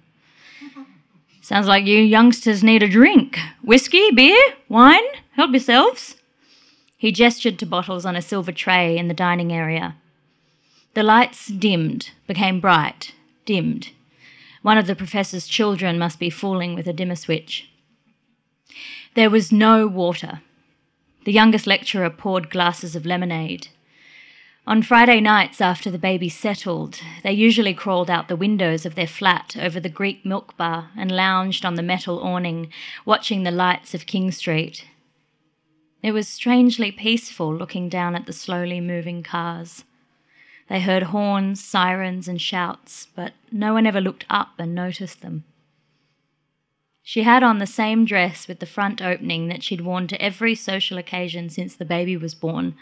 Sounds 1.42 1.68
like 1.68 1.86
you 1.86 2.00
youngsters 2.00 2.64
need 2.64 2.82
a 2.82 2.88
drink. 2.88 3.38
Whiskey, 3.62 4.10
beer, 4.12 4.42
wine? 4.70 5.04
Help 5.34 5.52
yourselves. 5.52 6.16
He 6.98 7.12
gestured 7.12 7.60
to 7.60 7.66
bottles 7.66 8.06
on 8.06 8.16
a 8.16 8.22
silver 8.22 8.54
tray 8.54 8.98
in 8.98 9.10
the 9.10 9.14
dining 9.14 9.52
area. 9.52 9.98
The 10.94 11.04
lights 11.04 11.48
dimmed, 11.48 12.12
became 12.26 12.62
bright, 12.62 13.14
dimmed. 13.46 13.90
One 14.62 14.78
of 14.78 14.88
the 14.88 14.96
professor's 14.96 15.46
children 15.46 16.00
must 16.00 16.18
be 16.18 16.30
fooling 16.30 16.74
with 16.74 16.88
a 16.88 16.94
dimmer 16.94 17.18
switch. 17.18 17.70
There 19.16 19.30
was 19.30 19.50
no 19.50 19.88
water. 19.88 20.42
The 21.24 21.32
youngest 21.32 21.66
lecturer 21.66 22.10
poured 22.10 22.50
glasses 22.50 22.98
of 22.98 23.06
lemonade. 23.06 23.70
On 24.68 24.82
Friday 24.82 25.22
nights 25.22 25.62
after 25.62 25.90
the 25.90 25.98
baby 25.98 26.28
settled, 26.28 27.00
they 27.24 27.32
usually 27.32 27.74
crawled 27.74 28.10
out 28.10 28.28
the 28.28 28.36
windows 28.36 28.86
of 28.86 28.96
their 28.96 29.08
flat 29.08 29.56
over 29.58 29.80
the 29.80 29.88
Greek 29.88 30.26
milk 30.26 30.58
bar 30.58 30.90
and 30.98 31.10
lounged 31.10 31.64
on 31.64 31.76
the 31.76 31.82
metal 31.82 32.20
awning, 32.20 32.74
watching 33.06 33.44
the 33.44 33.52
lights 33.52 33.94
of 33.94 34.06
King 34.06 34.32
Street. 34.32 34.86
It 36.04 36.12
was 36.12 36.28
strangely 36.28 36.92
peaceful 36.92 37.56
looking 37.56 37.88
down 37.88 38.16
at 38.16 38.26
the 38.26 38.34
slowly 38.34 38.82
moving 38.82 39.24
cars. 39.24 39.86
They 40.68 40.82
heard 40.82 41.04
horns, 41.04 41.64
sirens, 41.64 42.28
and 42.28 42.42
shouts, 42.42 43.08
but 43.16 43.32
no 43.50 43.74
one 43.74 43.88
ever 43.88 44.02
looked 44.02 44.26
up 44.30 44.56
and 44.60 44.76
noticed 44.76 45.22
them. 45.22 45.46
She 47.06 47.24
had 47.24 47.42
on 47.42 47.60
the 47.60 47.66
same 47.66 48.04
dress 48.04 48.50
with 48.50 48.60
the 48.60 48.66
front 48.66 49.02
opening 49.02 49.48
that 49.48 49.64
she'd 49.64 49.80
worn 49.80 50.08
to 50.08 50.22
every 50.22 50.56
social 50.56 50.98
occasion 50.98 51.50
since 51.50 51.74
the 51.74 51.86
baby 51.86 52.18
was 52.18 52.36
born 52.36 52.76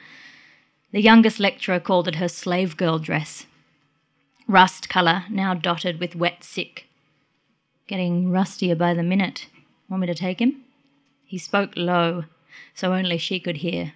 the 0.93 1.01
youngest 1.01 1.39
lecturer 1.39 1.79
called 1.79 2.07
it 2.07 2.15
her 2.15 2.27
slave 2.27 2.77
girl 2.77 2.99
dress. 2.99 3.47
Rust 4.47 4.89
colour, 4.89 5.25
now 5.27 5.55
dotted 5.55 5.99
with 5.99 6.15
wet 6.15 6.43
sick. 6.43 6.85
Getting 7.87 8.29
rustier 8.29 8.75
by 8.75 8.93
the 8.93 9.01
minute. 9.01 9.47
Want 9.89 10.01
me 10.01 10.07
to 10.07 10.13
take 10.13 10.39
him? 10.39 10.63
He 11.25 11.39
spoke 11.39 11.71
low, 11.75 12.25
so 12.75 12.93
only 12.93 13.17
she 13.17 13.39
could 13.39 13.57
hear. 13.57 13.93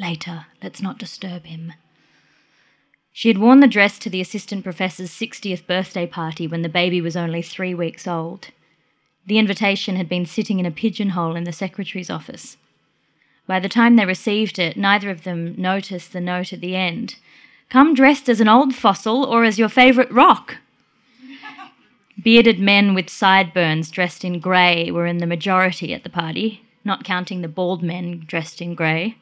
Later, 0.00 0.46
let's 0.60 0.82
not 0.82 0.98
disturb 0.98 1.46
him. 1.46 1.72
She 3.12 3.28
had 3.28 3.38
worn 3.38 3.60
the 3.60 3.68
dress 3.68 3.96
to 4.00 4.10
the 4.10 4.20
assistant 4.20 4.64
professor's 4.64 5.10
60th 5.10 5.64
birthday 5.64 6.08
party 6.08 6.48
when 6.48 6.62
the 6.62 6.68
baby 6.68 7.00
was 7.00 7.16
only 7.16 7.40
three 7.40 7.72
weeks 7.72 8.08
old. 8.08 8.48
The 9.26 9.38
invitation 9.38 9.96
had 9.96 10.08
been 10.08 10.24
sitting 10.24 10.60
in 10.60 10.66
a 10.66 10.70
pigeonhole 10.70 11.34
in 11.34 11.44
the 11.44 11.52
secretary's 11.52 12.10
office. 12.10 12.56
By 13.46 13.60
the 13.60 13.68
time 13.68 13.96
they 13.96 14.04
received 14.04 14.58
it, 14.58 14.76
neither 14.76 15.10
of 15.10 15.24
them 15.24 15.54
noticed 15.56 16.12
the 16.12 16.20
note 16.20 16.52
at 16.52 16.60
the 16.60 16.76
end 16.76 17.16
Come 17.68 17.94
dressed 17.94 18.28
as 18.28 18.40
an 18.40 18.48
old 18.48 18.74
fossil 18.74 19.24
or 19.24 19.42
as 19.42 19.58
your 19.58 19.68
favourite 19.68 20.12
rock. 20.12 20.58
Bearded 22.22 22.60
men 22.60 22.94
with 22.94 23.10
sideburns 23.10 23.90
dressed 23.90 24.24
in 24.24 24.38
grey 24.38 24.90
were 24.92 25.06
in 25.06 25.18
the 25.18 25.26
majority 25.26 25.92
at 25.92 26.04
the 26.04 26.10
party, 26.10 26.62
not 26.84 27.02
counting 27.04 27.42
the 27.42 27.48
bald 27.48 27.82
men 27.82 28.22
dressed 28.24 28.62
in 28.62 28.76
grey. 28.76 29.16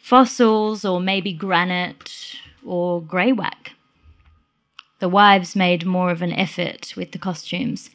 Fossils, 0.00 0.84
or 0.84 1.00
maybe 1.00 1.32
granite, 1.32 2.36
or 2.64 3.02
greywacke. 3.02 3.72
The 5.00 5.08
wives 5.08 5.54
made 5.54 5.84
more 5.84 6.10
of 6.10 6.22
an 6.22 6.32
effort 6.32 6.94
with 6.96 7.12
the 7.12 7.18
costumes. 7.18 7.90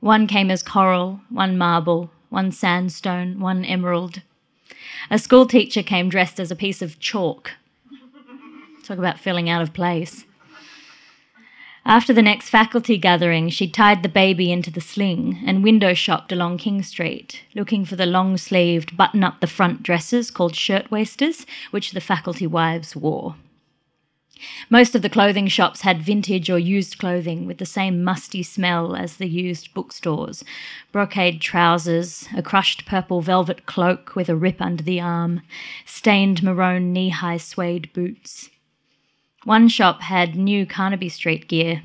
One 0.00 0.26
came 0.28 0.50
as 0.50 0.62
coral, 0.62 1.20
one 1.28 1.58
marble, 1.58 2.10
one 2.28 2.52
sandstone, 2.52 3.40
one 3.40 3.64
emerald. 3.64 4.22
A 5.10 5.18
school 5.18 5.46
teacher 5.46 5.82
came 5.82 6.08
dressed 6.08 6.38
as 6.38 6.50
a 6.50 6.56
piece 6.56 6.82
of 6.82 7.00
chalk. 7.00 7.52
Talk 8.84 8.98
about 8.98 9.18
feeling 9.18 9.50
out 9.50 9.60
of 9.60 9.72
place. 9.72 10.24
After 11.84 12.12
the 12.12 12.22
next 12.22 12.50
faculty 12.50 12.98
gathering, 12.98 13.48
she 13.48 13.66
tied 13.66 14.02
the 14.02 14.08
baby 14.08 14.52
into 14.52 14.70
the 14.70 14.80
sling 14.80 15.42
and 15.46 15.64
window 15.64 15.94
shopped 15.94 16.30
along 16.30 16.58
King 16.58 16.82
Street, 16.82 17.42
looking 17.54 17.84
for 17.84 17.96
the 17.96 18.06
long 18.06 18.36
sleeved, 18.36 18.96
button 18.96 19.24
up 19.24 19.40
the 19.40 19.46
front 19.46 19.82
dresses 19.82 20.30
called 20.30 20.52
shirtwaisters, 20.52 21.46
which 21.70 21.92
the 21.92 22.00
faculty 22.00 22.46
wives 22.46 22.94
wore. 22.94 23.36
Most 24.70 24.94
of 24.94 25.02
the 25.02 25.08
clothing 25.08 25.48
shops 25.48 25.82
had 25.82 26.02
vintage 26.02 26.50
or 26.50 26.58
used 26.58 26.98
clothing 26.98 27.46
with 27.46 27.58
the 27.58 27.66
same 27.66 28.04
musty 28.04 28.42
smell 28.42 28.94
as 28.94 29.16
the 29.16 29.28
used 29.28 29.72
bookstores 29.74 30.44
brocade 30.92 31.40
trousers, 31.40 32.28
a 32.36 32.42
crushed 32.42 32.86
purple 32.86 33.20
velvet 33.20 33.66
cloak 33.66 34.14
with 34.14 34.28
a 34.28 34.36
rip 34.36 34.60
under 34.60 34.82
the 34.82 35.00
arm, 35.00 35.42
stained 35.84 36.42
maroon 36.42 36.92
knee 36.92 37.10
high 37.10 37.36
suede 37.36 37.92
boots. 37.92 38.50
One 39.44 39.68
shop 39.68 40.02
had 40.02 40.34
new 40.36 40.66
Carnaby 40.66 41.08
Street 41.08 41.48
gear. 41.48 41.82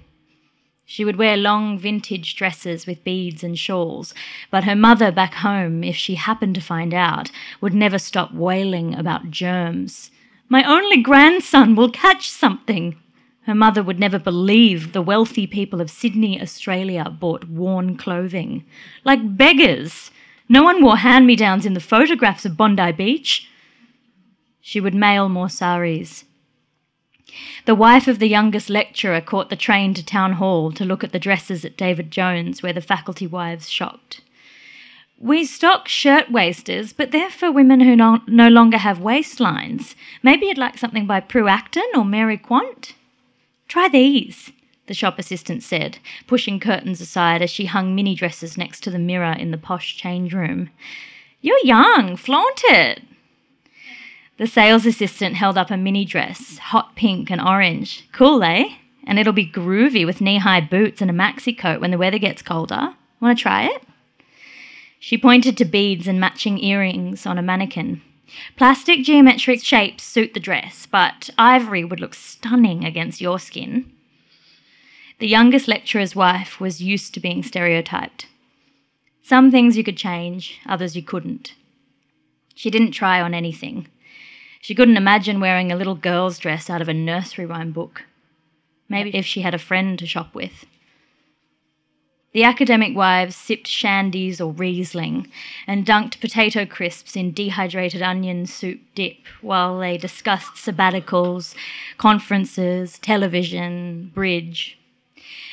She 0.86 1.06
would 1.06 1.16
wear 1.16 1.38
long 1.38 1.80
vintage 1.80 2.36
dresses 2.36 2.86
with 2.86 3.04
beads 3.04 3.44
and 3.44 3.58
shawls, 3.58 4.14
but 4.52 4.66
her 4.66 4.76
mother 4.76 5.12
back 5.12 5.36
home, 5.36 5.84
if 5.84 5.96
she 5.96 6.16
happened 6.16 6.56
to 6.56 6.62
find 6.62 6.94
out, 6.94 7.32
would 7.62 7.74
never 7.74 7.98
stop 7.98 8.34
wailing 8.34 8.94
about 8.94 9.32
germs 9.32 10.12
my 10.54 10.64
only 10.66 11.02
grandson 11.02 11.74
will 11.74 11.90
catch 11.90 12.30
something. 12.30 12.96
Her 13.48 13.56
mother 13.56 13.82
would 13.82 14.00
never 14.00 14.20
believe 14.20 14.94
the 14.94 15.02
wealthy 15.02 15.48
people 15.48 15.82
of 15.82 15.90
Sydney, 15.90 16.40
Australia 16.40 17.10
bought 17.10 17.50
worn 17.50 17.98
clothing. 17.98 18.64
Like 19.04 19.36
beggars. 19.36 20.12
No 20.48 20.62
one 20.62 20.84
wore 20.84 20.98
hand 20.98 21.26
me 21.26 21.36
downs 21.36 21.66
in 21.66 21.74
the 21.74 21.80
photographs 21.80 22.46
of 22.46 22.56
Bondi 22.56 22.92
Beach. 22.92 23.50
She 24.62 24.80
would 24.80 24.94
mail 24.94 25.28
more 25.28 25.50
saris. 25.50 26.24
The 27.66 27.74
wife 27.74 28.08
of 28.08 28.20
the 28.20 28.30
youngest 28.30 28.70
lecturer 28.70 29.22
caught 29.22 29.50
the 29.50 29.56
train 29.56 29.96
to 29.96 30.06
Town 30.06 30.34
Hall 30.34 30.72
to 30.74 30.86
look 30.86 31.04
at 31.04 31.12
the 31.12 31.18
dresses 31.18 31.66
at 31.66 31.78
David 31.78 32.12
Jones, 32.12 32.62
where 32.62 32.74
the 32.74 32.80
faculty 32.80 33.26
wives 33.26 33.72
shopped. 33.72 34.22
We 35.24 35.46
stock 35.46 35.88
shirt 35.88 36.28
shirtwaisters, 36.28 36.94
but 36.94 37.12
they're 37.12 37.30
for 37.30 37.50
women 37.50 37.80
who 37.80 37.96
no, 37.96 38.20
no 38.28 38.50
longer 38.50 38.78
have 38.78 38.98
waistlines. 38.98 39.96
Maybe 40.22 40.48
you'd 40.48 40.58
like 40.58 40.78
something 40.78 41.08
by 41.08 41.22
Prue 41.22 41.48
Acton 41.48 41.90
or 41.96 42.04
Mary 42.04 42.38
Quant? 42.38 42.94
Try 43.70 43.88
these, 43.88 44.52
the 44.88 44.94
shop 44.94 45.18
assistant 45.18 45.64
said, 45.64 46.00
pushing 46.28 46.60
curtains 46.60 47.00
aside 47.00 47.42
as 47.42 47.50
she 47.50 47.68
hung 47.68 47.96
mini 47.96 48.16
dresses 48.16 48.58
next 48.58 48.82
to 48.84 48.92
the 48.92 49.00
mirror 49.00 49.32
in 49.32 49.52
the 49.52 49.58
posh 49.58 49.96
change 49.96 50.34
room. 50.34 50.72
You're 51.40 51.64
young, 51.64 52.18
flaunt 52.18 52.62
it. 52.66 53.02
The 54.38 54.46
sales 54.46 54.86
assistant 54.86 55.38
held 55.38 55.58
up 55.58 55.72
a 55.72 55.78
mini 55.78 56.04
dress, 56.04 56.58
hot 56.58 56.98
pink 56.98 57.32
and 57.32 57.40
orange. 57.40 58.10
Cool, 58.12 58.44
eh? 58.44 58.66
And 59.06 59.18
it'll 59.18 59.32
be 59.32 59.50
groovy 59.50 60.06
with 60.06 60.20
knee 60.20 60.40
high 60.40 60.60
boots 60.60 61.02
and 61.02 61.10
a 61.10 61.14
maxi 61.14 61.58
coat 61.58 61.80
when 61.80 61.92
the 61.92 61.98
weather 61.98 62.20
gets 62.20 62.42
colder. 62.42 62.96
Want 63.22 63.38
to 63.38 63.42
try 63.42 63.68
it? 63.68 63.84
She 65.06 65.18
pointed 65.18 65.58
to 65.58 65.66
beads 65.66 66.08
and 66.08 66.18
matching 66.18 66.64
earrings 66.64 67.26
on 67.26 67.38
a 67.38 67.42
mannequin. 67.42 68.02
Plastic 68.56 69.04
geometric 69.04 69.62
shapes 69.62 70.02
suit 70.02 70.34
the 70.34 70.40
dress, 70.40 70.86
but 70.90 71.30
ivory 71.38 71.84
would 71.84 72.00
look 72.00 72.14
stunning 72.14 72.86
against 72.86 73.20
your 73.20 73.38
skin. 73.38 73.92
The 75.20 75.28
youngest 75.28 75.68
lecturer's 75.68 76.16
wife 76.16 76.62
was 76.62 76.82
used 76.82 77.14
to 77.14 77.20
being 77.20 77.44
stereotyped. 77.44 78.28
Some 79.22 79.52
things 79.52 79.76
you 79.76 79.84
could 79.84 79.98
change, 79.98 80.62
others 80.66 80.96
you 80.96 81.04
couldn't. 81.04 81.54
She 82.56 82.70
didn't 82.70 82.92
try 82.92 83.20
on 83.20 83.34
anything. 83.34 83.90
She 84.62 84.74
couldn't 84.74 84.96
imagine 84.96 85.42
wearing 85.42 85.70
a 85.70 85.76
little 85.76 85.96
girl's 85.96 86.40
dress 86.40 86.70
out 86.70 86.82
of 86.82 86.88
a 86.88 86.94
nursery 86.94 87.46
rhyme 87.46 87.74
book. 87.74 88.04
Maybe 88.88 89.14
if 89.14 89.26
she 89.26 89.42
had 89.42 89.54
a 89.54 89.60
friend 89.60 90.00
to 90.00 90.08
shop 90.08 90.34
with. 90.34 90.66
The 92.34 92.44
academic 92.44 92.96
wives 92.96 93.36
sipped 93.36 93.68
shandies 93.68 94.42
or 94.42 94.52
Riesling 94.52 95.28
and 95.68 95.86
dunked 95.86 96.20
potato 96.20 96.66
crisps 96.66 97.16
in 97.16 97.32
dehydrated 97.32 98.02
onion 98.02 98.48
soup 98.48 98.82
dip 98.96 99.18
while 99.42 99.78
they 99.78 99.98
discussed 99.98 100.56
sabbaticals, 100.56 101.54
conferences, 101.98 102.98
television, 102.98 104.12
bridge. 104.16 104.80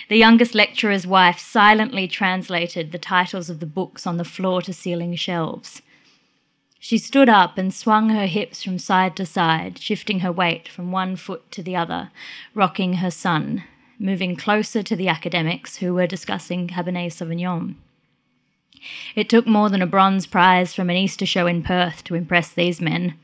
The 0.09 0.17
youngest 0.17 0.55
lecturer's 0.55 1.07
wife 1.07 1.39
silently 1.39 2.09
translated 2.09 2.93
the 2.93 2.99
titles 2.99 3.51
of 3.51 3.61
the 3.61 3.67
books 3.67 4.07
on 4.07 4.17
the 4.17 4.25
floor 4.25 4.63
to 4.63 4.73
ceiling 4.73 5.15
shelves. 5.17 5.83
She 6.79 6.97
stood 6.97 7.29
up 7.29 7.59
and 7.59 7.75
swung 7.75 8.09
her 8.09 8.27
hips 8.27 8.63
from 8.63 8.79
side 8.79 9.17
to 9.17 9.27
side, 9.27 9.79
shifting 9.79 10.21
her 10.21 10.33
weight 10.33 10.67
from 10.67 10.91
one 10.93 11.17
foot 11.17 11.53
to 11.53 11.63
the 11.63 11.77
other, 11.77 12.11
rocking 12.55 12.95
her 12.95 13.11
son, 13.11 13.65
moving 14.01 14.35
closer 14.35 14.83
to 14.83 14.97
the 14.97 15.09
academics 15.09 15.77
who 15.77 15.95
were 15.95 16.07
discussing 16.07 16.67
Cabernet 16.67 17.13
Sauvignon. 17.13 17.75
It 19.15 19.29
took 19.29 19.47
more 19.47 19.69
than 19.69 19.83
a 19.83 19.87
bronze 19.87 20.27
prize 20.27 20.73
from 20.75 20.89
an 20.89 20.97
Easter 20.97 21.27
show 21.27 21.47
in 21.47 21.63
Perth 21.63 22.03
to 22.05 22.15
impress 22.15 22.51
these 22.51 22.81
men. 22.81 23.15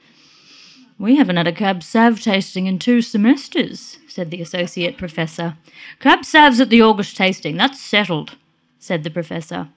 We 0.99 1.17
haven't 1.17 1.39
had 1.39 1.47
a 1.47 1.53
Cab 1.53 1.83
Sav 1.83 2.21
tasting 2.21 2.67
in 2.67 2.79
two 2.79 3.01
semesters, 3.01 3.99
said 4.07 4.31
the 4.31 4.43
associate 4.43 4.99
professor. 4.99 5.57
Cab 5.99 6.25
Sav's 6.27 6.61
at 6.61 6.69
the 6.69 6.83
August 6.83 7.17
tasting, 7.17 7.57
that's 7.57 7.81
settled, 7.81 8.37
said 8.79 9.03
the 9.03 9.11
professor. 9.11 9.69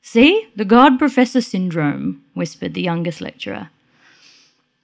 See, 0.00 0.48
the 0.54 0.64
God 0.64 0.98
Professor 0.98 1.40
syndrome, 1.40 2.24
whispered 2.34 2.74
the 2.74 2.82
youngest 2.82 3.20
lecturer. 3.20 3.70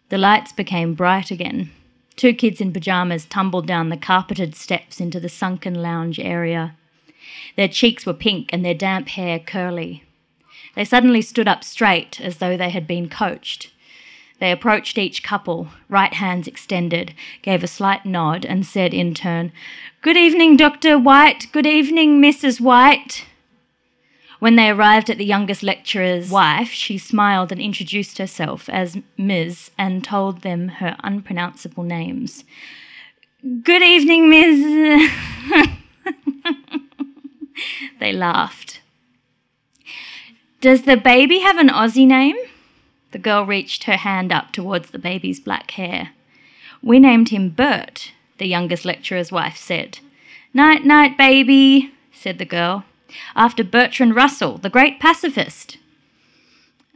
The 0.09 0.19
lights 0.19 0.53
became 0.53 0.95
bright 0.95 1.31
again. 1.31 1.71
Two 2.19 2.35
kids 2.35 2.61
in 2.61 2.73
pajamas 2.73 3.27
tumbled 3.27 3.69
down 3.69 3.91
the 3.91 3.97
carpeted 3.97 4.57
steps 4.57 5.01
into 5.01 5.21
the 5.21 5.29
sunken 5.29 5.73
lounge 5.73 6.19
area. 6.19 6.75
Their 7.55 7.69
cheeks 7.69 8.05
were 8.05 8.13
pink 8.13 8.51
and 8.53 8.65
their 8.65 8.75
damp 8.75 9.07
hair 9.11 9.39
curly. 9.39 10.03
They 10.75 10.85
suddenly 10.85 11.23
stood 11.23 11.47
up 11.47 11.63
straight 11.63 12.21
as 12.21 12.39
though 12.39 12.57
they 12.57 12.71
had 12.71 12.89
been 12.89 13.09
coached. 13.09 13.71
They 14.41 14.51
approached 14.51 14.99
each 14.99 15.23
couple, 15.23 15.69
right 15.89 16.13
hands 16.13 16.49
extended, 16.49 17.15
gave 17.41 17.63
a 17.63 17.69
slight 17.69 18.05
nod, 18.05 18.45
and 18.45 18.67
said 18.67 18.93
in 18.93 19.15
turn, 19.15 19.53
Good 20.03 20.17
evening, 20.17 20.57
Dr. 20.57 20.99
White. 20.99 21.47
Good 21.53 21.67
evening, 21.69 22.21
Mrs. 22.21 22.61
White. 22.61 23.27
When 24.39 24.55
they 24.55 24.71
arrived 24.71 25.11
at 25.11 25.19
the 25.19 25.25
youngest 25.25 25.65
lecturer's 25.65 26.31
wife, 26.31 26.71
she 26.71 26.97
smiled 26.97 27.51
and 27.51 27.61
introduced 27.61 28.19
herself 28.19 28.69
as 28.69 28.97
Ms. 29.17 29.73
and 29.77 30.05
told 30.05 30.43
them 30.43 30.69
her 30.69 30.97
unpronounceable 31.03 31.83
names. 31.83 32.45
Good 33.63 33.83
evening, 33.83 34.31
Ms. 34.31 35.11
they 38.01 38.13
laughed. 38.13 38.81
Does 40.61 40.83
the 40.83 40.97
baby 40.97 41.41
have 41.41 41.59
an 41.59 41.69
Aussie 41.69 42.07
name? 42.07 42.37
The 43.11 43.19
girl 43.19 43.45
reached 43.45 43.85
her 43.85 43.97
hand 43.97 44.33
up 44.33 44.53
towards 44.53 44.91
the 44.91 44.99
baby's 44.99 45.41
black 45.41 45.73
hair. 45.73 46.11
We 46.81 47.01
named 47.01 47.31
him 47.31 47.51
Bert, 47.51 48.13
the 48.39 48.47
youngest 48.47 48.85
lecturer's 48.85 49.33
wife 49.33 49.57
said. 49.57 49.99
Night, 50.55 50.85
night, 50.85 51.19
baby, 51.19 51.93
said 52.13 52.39
the 52.39 52.45
girl 52.45 52.85
after 53.35 53.65
Bertrand 53.65 54.15
Russell, 54.15 54.59
the 54.59 54.71
great 54.71 55.01
pacifist. 55.01 55.79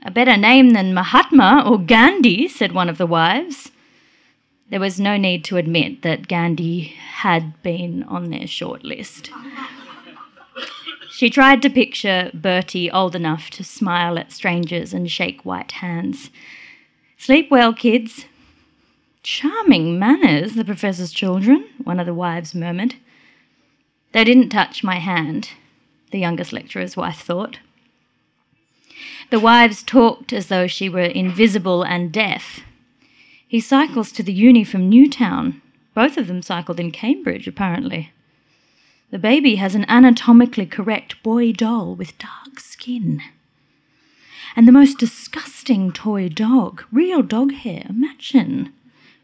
A 0.04 0.10
better 0.10 0.36
name 0.36 0.70
than 0.70 0.94
Mahatma 0.94 1.62
or 1.64 1.78
Gandhi, 1.78 2.48
said 2.48 2.72
one 2.72 2.88
of 2.88 2.98
the 2.98 3.06
wives. 3.06 3.70
There 4.68 4.80
was 4.80 4.98
no 4.98 5.16
need 5.16 5.44
to 5.44 5.58
admit 5.58 6.02
that 6.02 6.28
Gandhi 6.28 6.94
had 7.20 7.62
been 7.62 8.02
on 8.04 8.30
their 8.30 8.46
short 8.46 8.84
list. 8.84 9.30
She 11.14 11.28
tried 11.28 11.60
to 11.62 11.70
picture 11.70 12.30
Bertie 12.32 12.90
old 12.90 13.14
enough 13.14 13.50
to 13.50 13.62
smile 13.62 14.18
at 14.18 14.32
strangers 14.32 14.94
and 14.94 15.10
shake 15.10 15.44
white 15.44 15.72
hands. 15.72 16.30
Sleep 17.18 17.50
well, 17.50 17.74
kids. 17.74 18.24
Charming 19.22 19.98
manners, 19.98 20.54
the 20.54 20.64
professor's 20.64 21.12
children, 21.12 21.68
one 21.84 22.00
of 22.00 22.06
the 22.06 22.14
wives 22.14 22.54
murmured. 22.54 22.94
They 24.12 24.24
didn't 24.24 24.48
touch 24.48 24.82
my 24.82 24.96
hand 24.96 25.50
the 26.12 26.18
youngest 26.18 26.52
lecturer's 26.52 26.96
wife 26.96 27.20
thought. 27.20 27.58
The 29.30 29.40
wives 29.40 29.82
talked 29.82 30.32
as 30.32 30.46
though 30.46 30.66
she 30.66 30.88
were 30.88 31.00
invisible 31.00 31.82
and 31.82 32.12
deaf. 32.12 32.60
He 33.48 33.60
cycles 33.60 34.12
to 34.12 34.22
the 34.22 34.32
uni 34.32 34.62
from 34.62 34.88
Newtown. 34.88 35.60
Both 35.94 36.16
of 36.16 36.26
them 36.26 36.42
cycled 36.42 36.78
in 36.78 36.90
Cambridge, 36.90 37.48
apparently. 37.48 38.12
The 39.10 39.18
baby 39.18 39.56
has 39.56 39.74
an 39.74 39.84
anatomically 39.88 40.66
correct 40.66 41.22
boy 41.22 41.52
doll 41.52 41.94
with 41.94 42.16
dark 42.18 42.60
skin. 42.60 43.20
And 44.56 44.68
the 44.68 44.72
most 44.72 44.98
disgusting 44.98 45.92
toy 45.92 46.28
dog, 46.28 46.84
real 46.92 47.22
dog 47.22 47.52
hair, 47.52 47.86
imagine. 47.88 48.72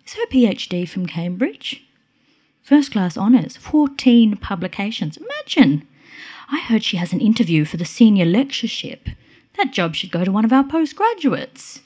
Is 0.07 0.14
her 0.14 0.27
PhD 0.27 0.88
from 0.88 1.07
Cambridge? 1.07 1.85
First 2.62 2.92
class 2.92 3.16
honours, 3.16 3.57
14 3.57 4.37
publications, 4.37 5.18
imagine. 5.18 5.87
I 6.50 6.61
heard 6.61 6.82
she 6.82 6.96
has 6.96 7.12
an 7.12 7.20
interview 7.20 7.64
for 7.64 7.76
the 7.76 7.84
senior 7.84 8.24
lectureship. 8.24 9.08
That 9.56 9.72
job 9.72 9.94
should 9.94 10.11
go 10.11 10.24
to 10.24 10.32
one 10.32 10.44
of 10.44 10.52
our 10.52 10.64
postgraduates. 10.64 11.80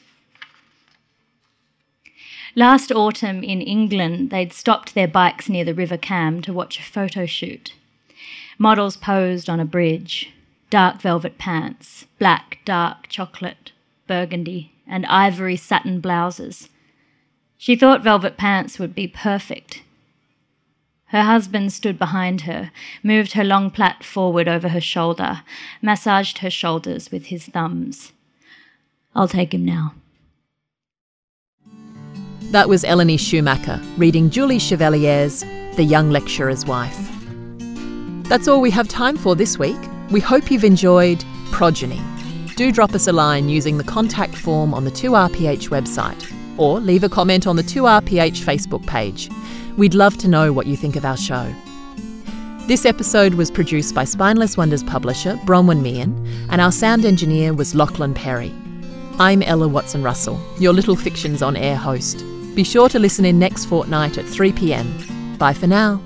Last 2.54 2.92
autumn 2.92 3.42
in 3.42 3.62
England, 3.62 4.30
they'd 4.30 4.52
stopped 4.52 4.94
their 4.94 5.08
bikes 5.08 5.48
near 5.48 5.64
the 5.64 5.74
River 5.74 5.96
Cam 5.96 6.42
to 6.42 6.52
watch 6.52 6.78
a 6.78 6.82
photo 6.82 7.24
shoot. 7.24 7.74
Models 8.58 8.96
posed 8.96 9.48
on 9.48 9.58
a 9.58 9.64
bridge 9.64 10.32
dark 10.68 11.02
velvet 11.02 11.36
pants, 11.36 12.06
black, 12.18 12.58
dark 12.64 13.06
chocolate, 13.08 13.72
burgundy, 14.06 14.72
and 14.86 15.04
ivory 15.06 15.56
satin 15.56 16.00
blouses. 16.00 16.70
She 17.58 17.76
thought 17.76 18.02
velvet 18.02 18.38
pants 18.38 18.78
would 18.78 18.94
be 18.94 19.06
perfect 19.06 19.82
her 21.12 21.22
husband 21.22 21.70
stood 21.70 21.98
behind 21.98 22.42
her, 22.42 22.70
moved 23.02 23.34
her 23.34 23.44
long 23.44 23.70
plait 23.70 24.02
forward 24.02 24.48
over 24.48 24.70
her 24.70 24.80
shoulder, 24.80 25.42
massaged 25.82 26.38
her 26.38 26.48
shoulders 26.48 27.10
with 27.12 27.26
his 27.26 27.44
thumbs. 27.44 28.12
I'll 29.14 29.28
take 29.28 29.52
him 29.52 29.62
now. 29.62 29.94
That 32.50 32.66
was 32.66 32.82
Eleni 32.82 33.20
Schumacher 33.20 33.78
reading 33.98 34.30
Julie 34.30 34.58
Chevalier's 34.58 35.44
The 35.76 35.84
Young 35.84 36.10
Lecturer's 36.10 36.64
Wife. 36.64 36.98
That's 38.30 38.48
all 38.48 38.62
we 38.62 38.70
have 38.70 38.88
time 38.88 39.18
for 39.18 39.36
this 39.36 39.58
week. 39.58 39.76
We 40.10 40.20
hope 40.20 40.50
you've 40.50 40.64
enjoyed 40.64 41.22
Progeny. 41.50 42.00
Do 42.56 42.72
drop 42.72 42.94
us 42.94 43.06
a 43.06 43.12
line 43.12 43.50
using 43.50 43.76
the 43.76 43.84
contact 43.84 44.34
form 44.34 44.72
on 44.72 44.84
the 44.84 44.90
2RPH 44.90 45.68
website 45.68 46.32
or 46.58 46.80
leave 46.80 47.04
a 47.04 47.08
comment 47.10 47.46
on 47.46 47.56
the 47.56 47.62
2RPH 47.62 48.40
Facebook 48.40 48.86
page. 48.86 49.28
We'd 49.76 49.94
love 49.94 50.18
to 50.18 50.28
know 50.28 50.52
what 50.52 50.66
you 50.66 50.76
think 50.76 50.96
of 50.96 51.04
our 51.04 51.16
show. 51.16 51.52
This 52.66 52.84
episode 52.84 53.34
was 53.34 53.50
produced 53.50 53.94
by 53.94 54.04
Spineless 54.04 54.56
Wonders 54.56 54.82
publisher 54.82 55.36
Bronwyn 55.46 55.80
Meehan, 55.80 56.14
and 56.50 56.60
our 56.60 56.70
sound 56.70 57.04
engineer 57.04 57.54
was 57.54 57.74
Lachlan 57.74 58.12
Perry. 58.12 58.54
I'm 59.18 59.42
Ella 59.42 59.68
Watson 59.68 60.02
Russell, 60.02 60.40
your 60.58 60.72
Little 60.72 60.96
Fictions 60.96 61.42
on 61.42 61.56
Air 61.56 61.76
host. 61.76 62.18
Be 62.54 62.64
sure 62.64 62.88
to 62.90 62.98
listen 62.98 63.24
in 63.24 63.38
next 63.38 63.64
fortnight 63.64 64.18
at 64.18 64.26
3 64.26 64.52
pm. 64.52 65.36
Bye 65.38 65.54
for 65.54 65.66
now. 65.66 66.02